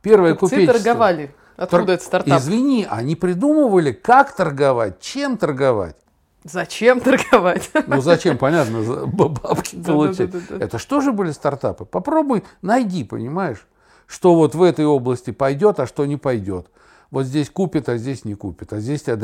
Первое 0.00 0.34
купцы 0.34 0.56
купечество. 0.56 0.82
торговали. 0.82 1.34
Откуда 1.56 1.84
Тор... 1.84 1.94
это 1.94 2.04
стартап? 2.04 2.40
Извини, 2.40 2.86
они 2.88 3.14
придумывали, 3.14 3.92
как 3.92 4.34
торговать, 4.34 5.00
чем 5.00 5.36
торговать. 5.36 5.96
Зачем 6.44 7.00
торговать? 7.00 7.70
Ну 7.86 8.00
зачем, 8.02 8.36
понятно, 8.36 9.06
бабки 9.06 9.76
получать. 9.76 10.30
Это 10.50 10.78
что 10.78 11.00
же 11.00 11.12
были 11.12 11.30
стартапы? 11.32 11.86
Попробуй, 11.86 12.44
найди, 12.60 13.02
понимаешь, 13.02 13.66
что 14.06 14.34
вот 14.34 14.54
в 14.54 14.62
этой 14.62 14.84
области 14.84 15.30
пойдет, 15.30 15.80
а 15.80 15.86
что 15.86 16.04
не 16.04 16.18
пойдет. 16.18 16.68
Вот 17.10 17.24
здесь 17.24 17.48
купит, 17.48 17.88
а 17.88 17.96
здесь 17.96 18.24
не 18.24 18.34
купит, 18.34 18.72
а 18.74 18.80
здесь 18.80 19.02
тебя 19.02 19.16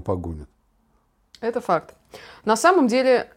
погонят. 0.00 0.48
Это 1.40 1.60
факт. 1.60 1.94
На 2.44 2.56
самом 2.56 2.86
деле, 2.86 3.30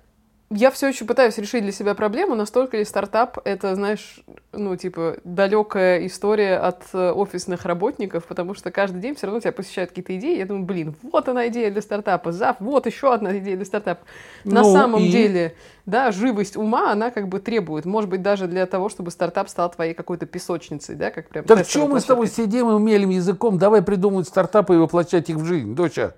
я 0.56 0.72
все 0.72 0.88
еще 0.88 1.06
пытаюсь 1.06 1.38
решить 1.38 1.64
для 1.64 1.72
себя 1.72 1.94
проблему, 1.96 2.34
настолько 2.34 2.78
ли 2.78 2.86
стартап 2.86 3.40
это, 3.44 3.76
знаешь, 3.76 4.24
ну, 4.54 4.76
типа, 4.76 5.18
далекая 5.24 6.06
история 6.08 6.58
от 6.58 6.84
э, 6.94 7.12
офисных 7.12 7.66
работников, 7.66 8.26
потому 8.26 8.54
что 8.54 8.72
каждый 8.72 9.02
день 9.02 9.16
все 9.16 9.28
равно 9.28 9.42
тебя 9.42 9.52
посещают 9.52 9.90
какие-то 9.92 10.16
идеи. 10.18 10.38
Я 10.38 10.46
думаю, 10.46 10.66
блин, 10.66 10.96
вот 11.04 11.28
она 11.28 11.48
идея 11.50 11.72
для 11.72 11.82
стартапа, 11.82 12.32
зав, 12.32 12.56
вот 12.60 12.86
еще 12.86 13.14
одна 13.14 13.38
идея 13.38 13.58
для 13.58 13.66
стартапа. 13.66 14.06
На 14.46 14.62
ну, 14.62 14.74
самом 14.74 15.02
и... 15.02 15.10
деле, 15.10 15.56
да, 15.86 16.12
живость 16.12 16.56
ума, 16.56 16.92
она 16.92 17.12
как 17.12 17.28
бы 17.28 17.40
требует, 17.40 17.86
может 17.86 18.10
быть, 18.10 18.22
даже 18.22 18.48
для 18.48 18.66
того, 18.66 18.88
чтобы 18.90 19.12
стартап 19.12 19.50
стал 19.50 19.70
твоей 19.70 19.94
какой-то 19.94 20.26
песочницей, 20.26 20.96
да, 20.96 21.12
как 21.12 21.28
прям. 21.28 21.46
Так 21.46 21.68
что 21.68 21.88
мы 21.88 22.00
с 22.00 22.06
тобой 22.06 22.28
сидим 22.28 22.70
и 22.70 22.74
умелым 22.74 23.10
языком, 23.10 23.58
давай 23.58 23.82
придумывать 23.82 24.28
стартапы 24.28 24.76
и 24.76 24.78
воплощать 24.78 25.30
их 25.30 25.36
в 25.36 25.46
жизнь, 25.46 25.76
доча. 25.76 26.14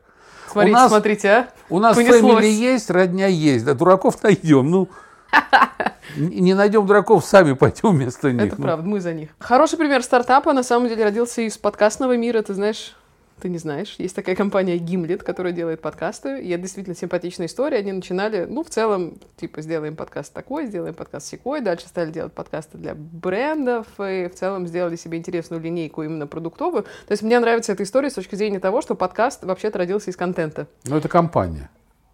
Смотрите, 0.49 0.75
у 0.75 0.79
нас, 0.79 0.89
смотрите, 0.89 1.29
а? 1.29 1.47
У 1.69 1.79
нас 1.79 1.95
фэмили 1.95 2.47
есть, 2.47 2.89
родня 2.89 3.27
есть, 3.27 3.65
да 3.65 3.73
дураков 3.73 4.21
найдем. 4.23 4.69
Ну, 4.69 4.89
не 6.15 6.53
найдем 6.53 6.85
дураков, 6.85 7.25
сами 7.25 7.53
пойдем 7.53 7.91
вместо 7.91 8.31
них. 8.31 8.47
Это 8.47 8.55
ну. 8.57 8.63
правда, 8.63 8.87
мы 8.87 9.01
за 9.01 9.13
них. 9.13 9.29
Хороший 9.39 9.77
пример 9.77 10.03
стартапа, 10.03 10.53
на 10.53 10.63
самом 10.63 10.87
деле, 10.87 11.03
родился 11.03 11.41
из 11.41 11.57
подкастного 11.57 12.15
мира, 12.17 12.41
ты 12.41 12.53
знаешь, 12.53 12.95
ты 13.39 13.49
не 13.49 13.57
знаешь. 13.57 13.95
Есть 13.97 14.15
такая 14.15 14.35
компания 14.35 14.77
Gimlet, 14.77 15.19
которая 15.19 15.53
делает 15.53 15.81
подкасты. 15.81 16.41
И 16.41 16.49
это 16.49 16.61
действительно 16.61 16.95
симпатичная 16.95 17.47
история. 17.47 17.77
Они 17.77 17.91
начинали, 17.91 18.45
ну, 18.45 18.63
в 18.63 18.69
целом, 18.69 19.17
типа, 19.37 19.61
сделаем 19.61 19.95
подкаст 19.95 20.33
такой, 20.33 20.67
сделаем 20.67 20.93
подкаст 20.93 21.27
секой. 21.27 21.61
Дальше 21.61 21.87
стали 21.87 22.11
делать 22.11 22.33
подкасты 22.33 22.77
для 22.77 22.95
брендов. 22.95 23.87
И 23.99 24.27
в 24.27 24.35
целом 24.35 24.67
сделали 24.67 24.95
себе 24.95 25.17
интересную 25.17 25.61
линейку 25.61 26.03
именно 26.03 26.27
продуктовую. 26.27 26.83
То 26.83 27.11
есть 27.11 27.23
мне 27.23 27.39
нравится 27.39 27.71
эта 27.71 27.83
история 27.83 28.09
с 28.09 28.13
точки 28.13 28.35
зрения 28.35 28.59
того, 28.59 28.81
что 28.81 28.95
подкаст 28.95 29.43
вообще-то 29.43 29.77
родился 29.77 30.09
из 30.09 30.15
контента. 30.15 30.67
Ну, 30.85 30.97
это 30.97 31.07
компания. 31.07 31.69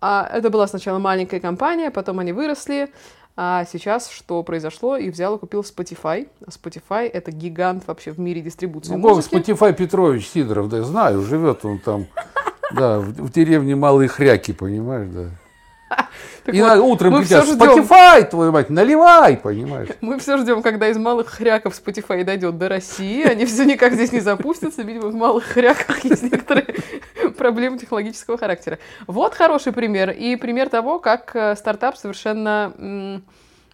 А 0.06 0.30
это 0.34 0.50
была 0.50 0.68
сначала 0.68 1.00
маленькая 1.00 1.40
компания, 1.40 1.90
потом 1.90 2.20
они 2.20 2.34
выросли. 2.34 2.90
А 3.36 3.66
сейчас 3.66 4.10
что 4.12 4.44
произошло? 4.44 4.96
И 4.96 5.10
взял 5.10 5.36
и 5.36 5.40
купил 5.40 5.62
Spotify. 5.62 6.28
Spotify— 6.46 7.10
это 7.14 7.32
гигант 7.32 7.84
вообще 7.88 8.12
в 8.12 8.20
мире 8.20 8.42
дистрибуции 8.42 8.94
ну, 8.94 9.00
музыки. 9.00 9.34
Spotify 9.34 9.74
Петрович 9.74 10.28
Сидоров, 10.28 10.70
да, 10.70 10.84
знаю, 10.84 11.22
живет 11.24 11.66
он 11.66 11.80
там, 11.80 12.06
да, 12.74 13.00
в, 13.00 13.06
в 13.06 13.32
деревне 13.32 13.76
Малые 13.76 14.08
Хряки, 14.08 14.54
понимаешь, 14.54 15.10
да. 15.10 15.30
Так 16.44 16.54
и 16.54 16.62
вот, 16.62 16.78
утром 16.80 17.22
кричат, 17.22 17.46
Spotify, 17.48 18.30
твою 18.30 18.52
мать, 18.52 18.70
наливай, 18.70 19.38
понимаешь? 19.38 19.90
Мы 20.02 20.20
все 20.20 20.38
ждем, 20.38 20.62
когда 20.62 20.90
из 20.90 20.98
малых 20.98 21.30
хряков 21.30 21.74
Spotify 21.74 22.24
дойдет 22.24 22.58
до 22.58 22.68
России. 22.68 23.24
Они 23.24 23.46
все 23.46 23.64
никак 23.64 23.94
здесь 23.94 24.12
не 24.12 24.20
запустятся. 24.20 24.82
Видимо, 24.82 25.08
в 25.08 25.16
малых 25.16 25.46
хряках 25.46 26.04
есть 26.04 26.24
некоторые 26.24 26.76
проблемы 27.38 27.78
технологического 27.78 28.38
характера. 28.38 28.80
Вот 29.08 29.36
хороший 29.36 29.72
пример. 29.72 30.10
И 30.10 30.36
пример 30.36 30.68
того, 30.70 31.00
как 31.00 31.34
э, 31.34 31.56
стартап 31.56 31.96
совершенно 31.98 33.22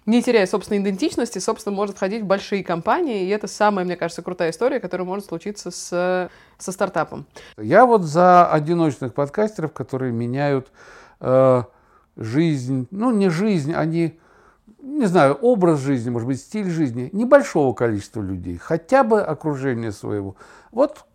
не 0.10 0.24
теряя 0.24 0.48
собственной 0.48 0.82
идентичности, 0.82 1.38
собственно, 1.40 1.76
может 1.76 1.96
входить 1.96 2.24
в 2.24 2.26
большие 2.26 2.64
компании. 2.64 3.26
И 3.26 3.30
это 3.30 3.48
самая, 3.48 3.86
мне 3.86 3.96
кажется, 3.96 4.22
крутая 4.22 4.52
история, 4.52 4.80
которая 4.80 5.06
может 5.06 5.26
случиться 5.26 5.72
с, 5.72 6.30
со 6.58 6.72
стартапом. 6.72 7.26
Я 7.58 7.86
вот 7.86 8.04
за 8.04 8.52
одиночных 8.52 9.14
подкастеров, 9.14 9.72
которые 9.72 10.12
меняют 10.12 10.72
э, 11.20 11.64
жизнь, 12.20 12.88
ну 12.92 13.12
не 13.12 13.30
жизнь, 13.30 13.74
они, 13.74 14.20
не 14.82 15.06
знаю, 15.06 15.36
образ 15.36 15.80
жизни, 15.80 16.10
может 16.10 16.28
быть, 16.28 16.40
стиль 16.40 16.70
жизни 16.70 17.10
небольшого 17.14 17.74
количества 17.74 18.22
людей, 18.22 18.58
хотя 18.58 19.04
бы 19.04 19.22
окружение 19.22 19.92
своего. 19.92 20.36
Вот 20.72 21.06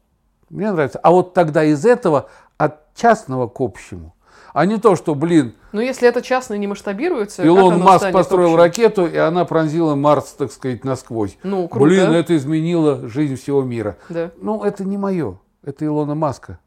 мне 0.50 0.72
нравится. 0.72 0.98
А 1.02 1.10
вот 1.10 1.34
тогда 1.34 1.62
из 1.64 1.84
этого 1.84 2.28
от 2.56 2.94
частного 2.94 3.48
к 3.48 3.60
общему. 3.60 4.14
А 4.52 4.66
не 4.66 4.78
то, 4.78 4.94
что, 4.94 5.16
блин... 5.16 5.54
Но 5.72 5.80
если 5.80 6.08
это 6.08 6.22
частно 6.22 6.54
не 6.54 6.68
масштабируется, 6.68 7.42
Илон 7.42 7.80
Маск 7.80 8.12
построил 8.12 8.54
общим? 8.54 8.58
ракету, 8.58 9.06
и 9.06 9.16
она 9.16 9.44
пронзила 9.44 9.96
Марс, 9.96 10.32
так 10.38 10.52
сказать, 10.52 10.84
насквозь. 10.84 11.36
Ну, 11.42 11.66
круто. 11.66 11.86
Блин, 11.86 12.12
это 12.12 12.36
изменило 12.36 13.08
жизнь 13.08 13.34
всего 13.34 13.62
мира. 13.62 13.96
Да. 14.08 14.30
Ну, 14.40 14.62
это 14.62 14.84
не 14.84 14.96
мое. 14.96 15.40
Это 15.64 15.84
Илона 15.84 16.14
Маска. 16.14 16.60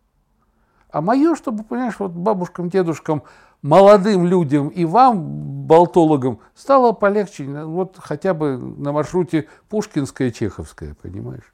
А 0.92 1.00
мое, 1.02 1.36
чтобы, 1.36 1.64
понимаешь, 1.64 1.96
вот 2.00 2.12
бабушкам, 2.12 2.70
дедушкам 2.70 3.24
молодым 3.62 4.26
людям 4.26 4.70
и 4.70 4.86
вам, 4.86 5.66
болтологам, 5.68 6.40
стало 6.56 6.92
полегче. 6.92 7.46
Вот 7.46 7.98
хотя 8.00 8.34
бы 8.34 8.58
на 8.58 8.92
маршруте 8.92 9.48
Пушкинская, 9.70 10.32
Чеховская, 10.32 10.96
понимаешь? 11.02 11.54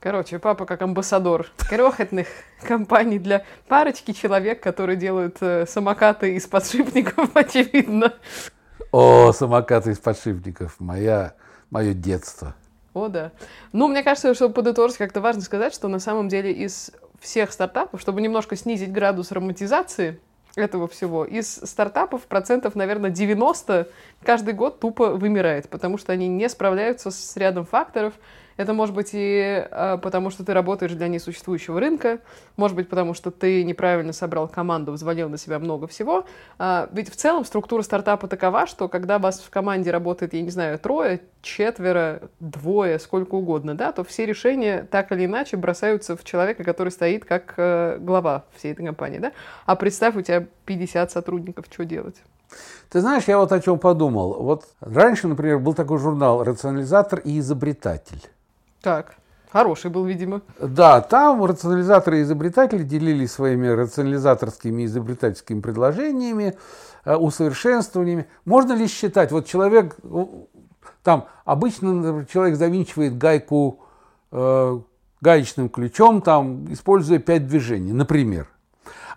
Короче, 0.00 0.38
папа 0.38 0.66
как 0.66 0.82
амбассадор 0.82 1.46
крохотных 1.56 2.26
компаний 2.62 3.18
для 3.18 3.44
парочки 3.68 4.12
человек, 4.12 4.62
которые 4.62 4.96
делают 4.96 5.38
э, 5.40 5.64
самокаты 5.66 6.34
из 6.34 6.46
подшипников, 6.46 7.30
очевидно. 7.34 8.12
О, 8.92 9.32
самокаты 9.32 9.92
из 9.92 9.98
подшипников. 9.98 10.76
Моя, 10.78 11.32
мое 11.70 11.94
детство. 11.94 12.54
О, 12.92 13.08
да. 13.08 13.32
Ну, 13.72 13.88
мне 13.88 14.02
кажется, 14.02 14.34
чтобы 14.34 14.52
подытожить, 14.52 14.98
как-то 14.98 15.22
важно 15.22 15.40
сказать, 15.40 15.72
что 15.72 15.88
на 15.88 15.98
самом 15.98 16.28
деле 16.28 16.52
из 16.52 16.92
всех 17.18 17.50
стартапов, 17.50 18.00
чтобы 18.00 18.20
немножко 18.20 18.56
снизить 18.56 18.92
градус 18.92 19.32
романтизации, 19.32 20.20
этого 20.56 20.88
всего. 20.88 21.24
Из 21.24 21.56
стартапов 21.56 22.22
процентов, 22.22 22.74
наверное, 22.74 23.10
90 23.10 23.88
каждый 24.22 24.54
год 24.54 24.80
тупо 24.80 25.10
вымирает, 25.10 25.68
потому 25.68 25.98
что 25.98 26.12
они 26.12 26.28
не 26.28 26.48
справляются 26.48 27.10
с 27.10 27.36
рядом 27.36 27.66
факторов, 27.66 28.14
это 28.56 28.72
может 28.72 28.94
быть 28.94 29.10
и 29.12 29.66
э, 29.68 29.98
потому, 30.02 30.30
что 30.30 30.44
ты 30.44 30.52
работаешь 30.52 30.92
для 30.92 31.08
несуществующего 31.08 31.80
рынка, 31.80 32.20
может 32.56 32.76
быть, 32.76 32.88
потому 32.88 33.14
что 33.14 33.30
ты 33.30 33.64
неправильно 33.64 34.12
собрал 34.12 34.48
команду, 34.48 34.92
взвалил 34.92 35.28
на 35.28 35.38
себя 35.38 35.58
много 35.58 35.86
всего. 35.86 36.24
А, 36.58 36.88
ведь 36.92 37.10
в 37.10 37.16
целом 37.16 37.44
структура 37.44 37.82
стартапа 37.82 38.28
такова, 38.28 38.66
что 38.66 38.88
когда 38.88 39.18
вас 39.18 39.40
в 39.40 39.50
команде 39.50 39.90
работает, 39.90 40.34
я 40.34 40.42
не 40.42 40.50
знаю, 40.50 40.78
трое, 40.78 41.20
четверо, 41.42 42.22
двое, 42.40 42.98
сколько 42.98 43.34
угодно, 43.34 43.74
да, 43.74 43.92
то 43.92 44.04
все 44.04 44.26
решения 44.26 44.86
так 44.90 45.12
или 45.12 45.26
иначе 45.26 45.56
бросаются 45.56 46.16
в 46.16 46.24
человека, 46.24 46.64
который 46.64 46.90
стоит 46.90 47.24
как 47.24 47.54
э, 47.56 47.98
глава 48.00 48.44
всей 48.56 48.72
этой 48.72 48.84
компании, 48.84 49.18
да. 49.18 49.32
А 49.66 49.76
представь, 49.76 50.16
у 50.16 50.22
тебя 50.22 50.46
50 50.66 51.10
сотрудников, 51.10 51.66
что 51.70 51.84
делать? 51.84 52.16
Ты 52.90 53.00
знаешь, 53.00 53.24
я 53.24 53.38
вот 53.38 53.52
о 53.52 53.60
чем 53.60 53.78
подумал. 53.78 54.34
Вот 54.42 54.68
раньше, 54.80 55.26
например, 55.26 55.58
был 55.58 55.74
такой 55.74 55.98
журнал 55.98 56.44
«Рационализатор 56.44 57.18
и 57.18 57.38
изобретатель». 57.40 58.22
Так. 58.84 59.16
Хороший 59.50 59.90
был, 59.90 60.04
видимо. 60.04 60.42
Да, 60.60 61.00
там 61.00 61.42
рационализаторы 61.44 62.18
и 62.18 62.22
изобретатели 62.22 62.82
делились 62.82 63.32
своими 63.32 63.68
рационализаторскими 63.68 64.82
и 64.82 64.84
изобретательскими 64.86 65.60
предложениями, 65.60 66.58
э, 67.04 67.14
усовершенствованиями. 67.14 68.26
Можно 68.44 68.72
ли 68.72 68.86
считать, 68.88 69.32
вот 69.32 69.46
человек, 69.46 69.96
там 71.02 71.28
обычно 71.44 72.26
человек 72.30 72.56
завинчивает 72.56 73.16
гайку 73.16 73.80
э, 74.32 74.80
гаечным 75.20 75.68
ключом, 75.70 76.20
там, 76.20 76.70
используя 76.70 77.18
пять 77.18 77.46
движений, 77.46 77.92
например. 77.92 78.48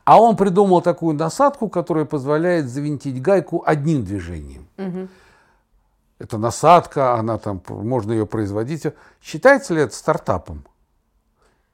А 0.06 0.21
он 0.21 0.38
придумал 0.38 0.82
такую 0.82 1.15
насадку, 1.15 1.67
которая 1.67 2.06
позволяет 2.06 2.69
завинтить 2.69 3.21
гайку 3.21 3.63
одним 3.65 4.06
движением. 4.06 4.67
Угу. 4.77 5.08
Это 6.19 6.38
насадка, 6.38 7.13
она 7.15 7.38
там, 7.38 7.62
можно 7.67 8.12
ее 8.12 8.25
производить. 8.25 8.86
Считается 9.21 9.73
ли 9.73 9.82
это 9.82 9.95
стартапом? 9.95 10.65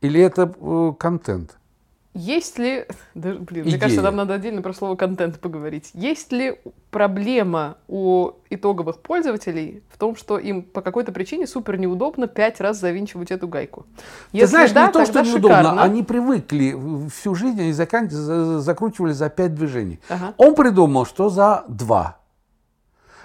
Или 0.02 0.20
это 0.22 0.54
э, 0.60 0.94
контент? 1.00 1.58
Есть 2.16 2.60
ли, 2.60 2.86
да, 3.16 3.34
блин, 3.34 3.66
мне 3.66 3.80
кажется, 3.80 4.04
нам 4.04 4.16
надо 4.16 4.36
отдельно 4.36 4.62
про 4.62 4.72
слово 4.74 4.96
контент 4.96 5.40
поговорить. 5.40 5.90
Есть 5.96 6.32
ли 6.32 6.60
проблема 6.92 7.78
у 7.88 8.34
итоговых 8.52 9.00
пользователей 9.00 9.82
в 9.90 9.98
том, 9.98 10.16
что 10.16 10.38
им 10.38 10.62
по 10.62 10.82
какой-то 10.82 11.12
причине 11.12 11.48
супер 11.48 11.80
неудобно 11.80 12.28
пять 12.28 12.62
раз 12.62 12.80
завинчивать 12.80 13.32
эту 13.32 13.48
гайку? 13.48 13.88
Если 14.32 14.46
Ты 14.46 14.50
знаешь, 14.52 14.72
да, 14.74 14.88
не 14.88 14.94
то, 14.94 15.06
что 15.06 15.22
неудобно, 15.24 15.58
шикарно. 15.58 15.82
они 15.82 16.04
привыкли 16.04 16.78
всю 17.10 17.34
жизнь, 17.34 17.60
они 17.60 17.74
закручивали 17.74 19.14
за 19.14 19.30
пять 19.30 19.56
движений. 19.56 20.00
Ага. 20.08 20.36
Он 20.38 20.54
придумал, 20.54 21.08
что 21.08 21.30
за 21.30 21.64
два. 21.68 22.20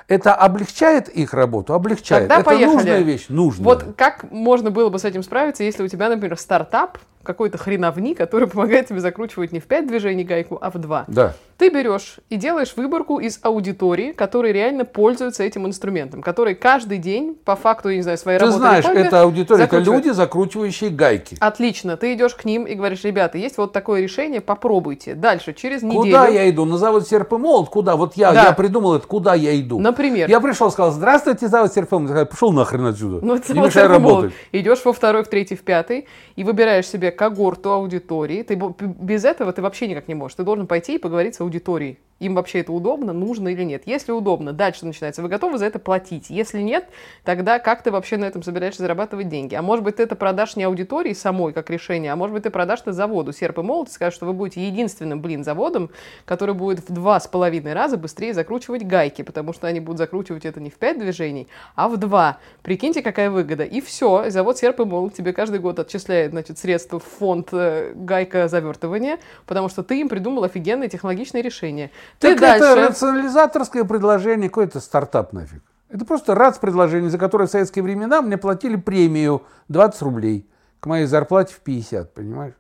Это 0.09 0.35
облегчает 0.35 1.09
их 1.11 1.35
работу? 1.35 1.75
Облегчает. 1.75 2.29
Тогда 2.29 2.37
это 2.37 2.45
поехали. 2.45 2.75
нужная 2.75 3.01
вещь? 3.01 3.27
Нужная. 3.29 3.65
Вот 3.65 3.85
как 3.95 4.31
можно 4.31 4.71
было 4.71 4.89
бы 4.89 4.99
с 4.99 5.05
этим 5.05 5.23
справиться, 5.23 5.63
если 5.65 5.83
у 5.83 5.89
тебя, 5.89 6.09
например, 6.09 6.39
стартап, 6.39 6.99
какой-то 7.29 7.59
хреновни, 7.59 8.15
который 8.15 8.49
помогает 8.49 8.89
тебе 8.89 9.01
закручивать 9.01 9.53
не 9.53 9.61
в 9.61 9.65
5 9.65 9.87
движений 9.87 10.25
гайку, 10.25 10.59
а 10.61 10.71
в 10.71 10.79
2. 10.79 11.05
Да. 11.09 11.35
Ты 11.59 11.69
берешь 11.69 12.21
и 12.31 12.37
делаешь 12.37 12.73
выборку 12.77 13.19
из 13.19 13.41
аудитории, 13.43 14.13
которые 14.13 14.55
реально 14.55 14.85
пользуются 14.85 15.43
этим 15.43 15.67
инструментом, 15.67 16.23
которые 16.23 16.55
каждый 16.55 16.99
день, 16.99 17.37
по 17.45 17.55
факту, 17.55 17.91
я 17.91 17.97
не 17.97 18.03
знаю, 18.03 18.17
своей 18.17 18.39
Ты 18.39 18.47
работы... 18.47 18.63
Ты 18.63 18.83
знаешь, 18.83 19.07
это 19.07 19.23
аудитория, 19.23 19.65
это 19.65 19.79
люди, 19.79 20.09
закручивающие 20.09 20.89
гайки. 20.89 21.37
Отлично. 21.39 21.97
Ты 21.99 22.15
идешь 22.15 22.35
к 22.35 22.45
ним 22.47 22.65
и 22.65 22.75
говоришь, 22.75 23.05
ребята, 23.05 23.37
есть 23.37 23.59
вот 23.59 23.73
такое 23.73 24.01
решение, 24.01 24.41
попробуйте. 24.41 25.15
Дальше, 25.15 25.53
через 25.53 25.83
неделю... 25.83 26.01
Куда 26.01 26.29
я 26.29 26.49
иду? 26.49 26.65
На 26.65 26.79
завод 26.79 27.07
серп 27.07 27.35
и 27.35 27.37
молот? 27.37 27.69
Куда? 27.69 27.97
Вот 27.97 28.17
я, 28.17 28.33
да. 28.33 28.45
я 28.45 28.53
придумал 28.53 28.95
это, 28.95 29.07
куда 29.07 29.35
я 29.35 29.59
иду? 29.61 29.81
Например? 29.81 30.31
Я 30.31 30.41
пришел, 30.41 30.71
сказал, 30.71 30.93
здравствуйте, 30.93 31.49
завод 31.49 31.75
серп 31.75 31.93
и 31.93 31.97
молот. 31.99 32.31
Пошел 32.31 32.53
нахрен 32.53 32.87
отсюда. 32.87 33.19
Ну, 33.21 33.35
не 33.37 33.61
мешай 33.61 33.87
работать. 33.87 34.33
Идешь 34.53 34.85
во 34.85 34.93
второй, 34.93 35.25
в 35.25 35.29
третий, 35.29 35.57
в 35.57 35.63
пятый 35.63 36.07
и 36.37 36.45
выбираешь 36.45 36.87
себе 36.87 37.11
когорту 37.19 37.71
аудитории. 37.71 38.43
Ты, 38.43 38.55
без 38.55 39.25
этого 39.25 39.53
ты 39.53 39.61
вообще 39.61 39.89
никак 39.89 40.09
не 40.09 40.15
можешь. 40.15 40.37
Ты 40.37 40.45
должен 40.45 40.67
пойти 40.67 40.95
и 40.95 40.99
поговорить 40.99 41.35
с 41.35 41.41
аудиторией 41.41 41.99
им 42.21 42.35
вообще 42.35 42.61
это 42.61 42.73
удобно, 42.73 43.13
нужно 43.13 43.49
или 43.49 43.63
нет. 43.63 43.83
Если 43.87 44.13
удобно, 44.13 44.53
дальше 44.53 44.87
начинается, 44.87 45.23
вы 45.23 45.29
готовы 45.29 45.59
за 45.59 45.67
это 45.67 45.79
платить. 45.79 46.31
Если 46.31 46.61
нет, 46.61 46.89
тогда 47.25 47.59
как 47.59 47.83
ты 47.83 47.91
вообще 47.91 48.17
на 48.17 48.25
этом 48.25 48.43
собираешься 48.43 48.83
зарабатывать 48.83 49.29
деньги? 49.29 49.55
А 49.55 49.63
может 49.63 49.85
быть, 49.85 49.97
ты 49.97 50.03
это 50.03 50.17
продашь 50.17 50.57
не 50.57 50.65
аудитории 50.65 51.13
самой 51.13 51.53
как 51.53 51.71
решение, 51.71 52.13
а 52.13 52.17
может 52.17 52.35
быть, 52.35 52.43
ты 52.43 52.51
продашь 52.51 52.81
это 52.81 52.93
заводу 52.93 53.33
серп 53.33 53.59
и 53.59 53.63
молот 53.63 53.89
и 53.89 53.93
скажешь, 53.93 54.15
что 54.15 54.27
вы 54.27 54.33
будете 54.33 54.67
единственным, 54.67 55.21
блин, 55.21 55.45
заводом, 55.45 55.91
который 56.25 56.55
будет 56.55 56.81
в 56.89 56.93
два 56.93 57.21
с 57.21 57.29
половиной 57.29 57.73
раза 57.73 57.97
быстрее 57.97 58.35
закручивать 58.35 58.87
гайки, 58.87 59.23
потому 59.23 59.53
что 59.53 59.67
они 59.67 59.81
будут 59.81 59.99
закручивать 59.99 60.45
это 60.45 60.61
не 60.61 60.71
в 60.71 60.75
пять 60.75 60.99
движений, 60.99 61.49
а 61.75 61.89
в 61.89 61.97
два. 61.97 62.39
Прикиньте, 62.63 63.03
какая 63.03 63.31
выгода. 63.31 63.65
И 63.65 63.81
все, 63.81 64.31
завод 64.31 64.59
серп 64.59 64.81
и 64.81 64.85
молот 64.85 65.15
тебе 65.15 65.33
каждый 65.33 65.61
год 65.61 65.79
отчисляет, 65.79 66.33
значит, 66.33 66.59
средства 66.59 66.99
в 66.99 67.05
фонд 67.05 67.49
э, 67.53 67.93
гайка 67.95 68.49
завертывания, 68.49 69.19
потому 69.47 69.69
что 69.69 69.83
ты 69.83 70.01
им 70.01 70.09
придумал 70.09 70.45
офигенное 70.45 70.89
технологичное 70.89 71.43
решение. 71.43 71.91
Ты 72.19 72.31
так 72.31 72.41
дальше... 72.41 72.65
это 72.65 72.89
рационализаторское 72.89 73.85
предложение, 73.85 74.49
какой-то 74.49 74.81
стартап 74.81 75.33
нафиг. 75.33 75.63
Это 75.89 76.05
просто 76.05 76.35
РАЦ 76.35 76.59
предложение, 76.59 77.11
за 77.11 77.19
которое 77.19 77.47
в 77.47 77.51
советские 77.51 77.83
времена 77.83 78.21
мне 78.21 78.37
платили 78.37 78.77
премию 78.77 79.43
20 79.69 80.03
рублей 80.03 80.47
к 80.81 80.87
моей 80.87 81.07
зарплате 81.07 81.55
в 81.55 81.61
50, 81.61 82.13
понимаешь? 82.13 82.55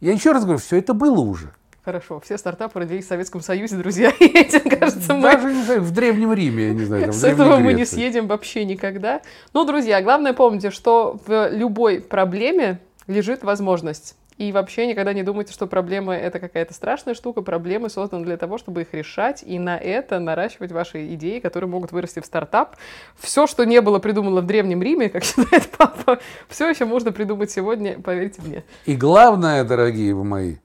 Я 0.00 0.12
еще 0.12 0.32
раз 0.32 0.44
говорю, 0.44 0.58
все 0.58 0.78
это 0.78 0.94
было 0.94 1.20
уже. 1.20 1.52
Хорошо, 1.88 2.20
все 2.20 2.36
стартапы 2.36 2.80
родились 2.80 3.06
в 3.06 3.08
Советском 3.08 3.40
Союзе, 3.40 3.76
друзья. 3.76 4.10
И 4.20 4.26
этим, 4.26 4.68
кажется, 4.68 5.14
мы... 5.14 5.22
Даже 5.22 5.50
не 5.54 5.62
знаю, 5.62 5.80
в 5.80 5.90
Древнем 5.90 6.34
Риме, 6.34 6.66
я 6.66 6.74
не 6.74 6.84
знаю. 6.84 7.04
Там, 7.04 7.12
С 7.14 7.24
этого 7.24 7.56
мы 7.56 7.72
не 7.72 7.86
съедем 7.86 8.26
вообще 8.26 8.66
никогда. 8.66 9.22
Ну, 9.54 9.64
друзья, 9.64 10.02
главное 10.02 10.34
помните, 10.34 10.70
что 10.70 11.18
в 11.26 11.48
любой 11.50 12.02
проблеме 12.02 12.80
лежит 13.06 13.42
возможность. 13.42 14.17
И 14.38 14.52
вообще 14.52 14.86
никогда 14.86 15.12
не 15.12 15.24
думайте, 15.24 15.52
что 15.52 15.66
проблемы— 15.66 16.14
это 16.14 16.38
какая-то 16.38 16.72
страшная 16.72 17.14
штука. 17.14 17.42
Проблемы 17.42 17.90
созданы 17.90 18.24
для 18.24 18.36
того, 18.36 18.56
чтобы 18.56 18.82
их 18.82 18.94
решать, 18.94 19.42
и 19.42 19.58
на 19.58 19.76
это 19.76 20.20
наращивать 20.20 20.70
ваши 20.70 21.12
идеи, 21.14 21.40
которые 21.40 21.68
могут 21.68 21.90
вырасти 21.90 22.20
в 22.20 22.24
стартап. 22.24 22.76
Все, 23.18 23.48
что 23.48 23.64
не 23.64 23.80
было 23.80 23.98
придумано 23.98 24.40
в 24.40 24.46
Древнем 24.46 24.80
Риме, 24.80 25.08
как 25.08 25.24
считает 25.24 25.68
папа, 25.76 26.20
все 26.48 26.68
еще 26.70 26.84
можно 26.84 27.10
придумать 27.10 27.50
сегодня, 27.50 27.98
поверьте 27.98 28.40
мне. 28.42 28.62
И 28.86 28.94
главное, 28.94 29.64
дорогие 29.64 30.14
вы 30.14 30.22
мои, 30.22 30.56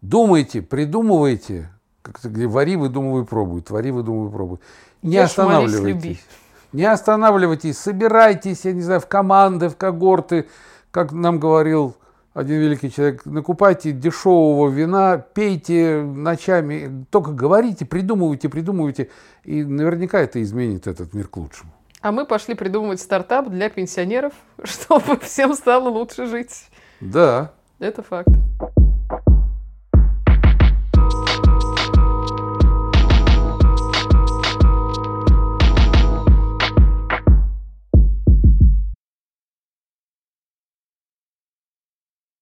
думайте, 0.00 0.60
придумывайте, 0.60 1.70
как 2.02 2.18
то 2.18 2.28
где 2.28 2.48
вари, 2.48 2.74
выдумывай, 2.74 3.24
пробуй, 3.24 3.62
твори, 3.62 3.92
выдумывай, 3.92 4.32
пробуй. 4.32 4.58
Не 5.02 5.18
Ешь, 5.18 5.26
останавливайтесь. 5.26 6.02
Молись, 6.02 6.26
не 6.72 6.86
останавливайтесь, 6.86 7.78
собирайтесь, 7.78 8.64
я 8.64 8.72
не 8.72 8.82
знаю, 8.82 8.98
в 8.98 9.06
команды, 9.06 9.68
в 9.68 9.76
когорты, 9.76 10.48
как 10.90 11.12
нам 11.12 11.38
говорил 11.38 11.94
один 12.34 12.60
великий 12.60 12.90
человек, 12.90 13.24
накупайте 13.26 13.92
дешевого 13.92 14.68
вина, 14.68 15.18
пейте 15.18 16.02
ночами, 16.02 17.04
только 17.10 17.32
говорите, 17.32 17.84
придумывайте, 17.84 18.48
придумывайте, 18.48 19.10
и 19.44 19.62
наверняка 19.62 20.20
это 20.20 20.42
изменит 20.42 20.86
этот 20.86 21.12
мир 21.14 21.28
к 21.28 21.36
лучшему. 21.36 21.72
А 22.00 22.10
мы 22.10 22.26
пошли 22.26 22.54
придумывать 22.54 23.00
стартап 23.00 23.48
для 23.48 23.68
пенсионеров, 23.68 24.32
чтобы 24.64 25.18
всем 25.18 25.54
стало 25.54 25.88
лучше 25.88 26.26
жить. 26.26 26.68
Да. 27.00 27.52
Это 27.78 28.02
факт. 28.02 28.28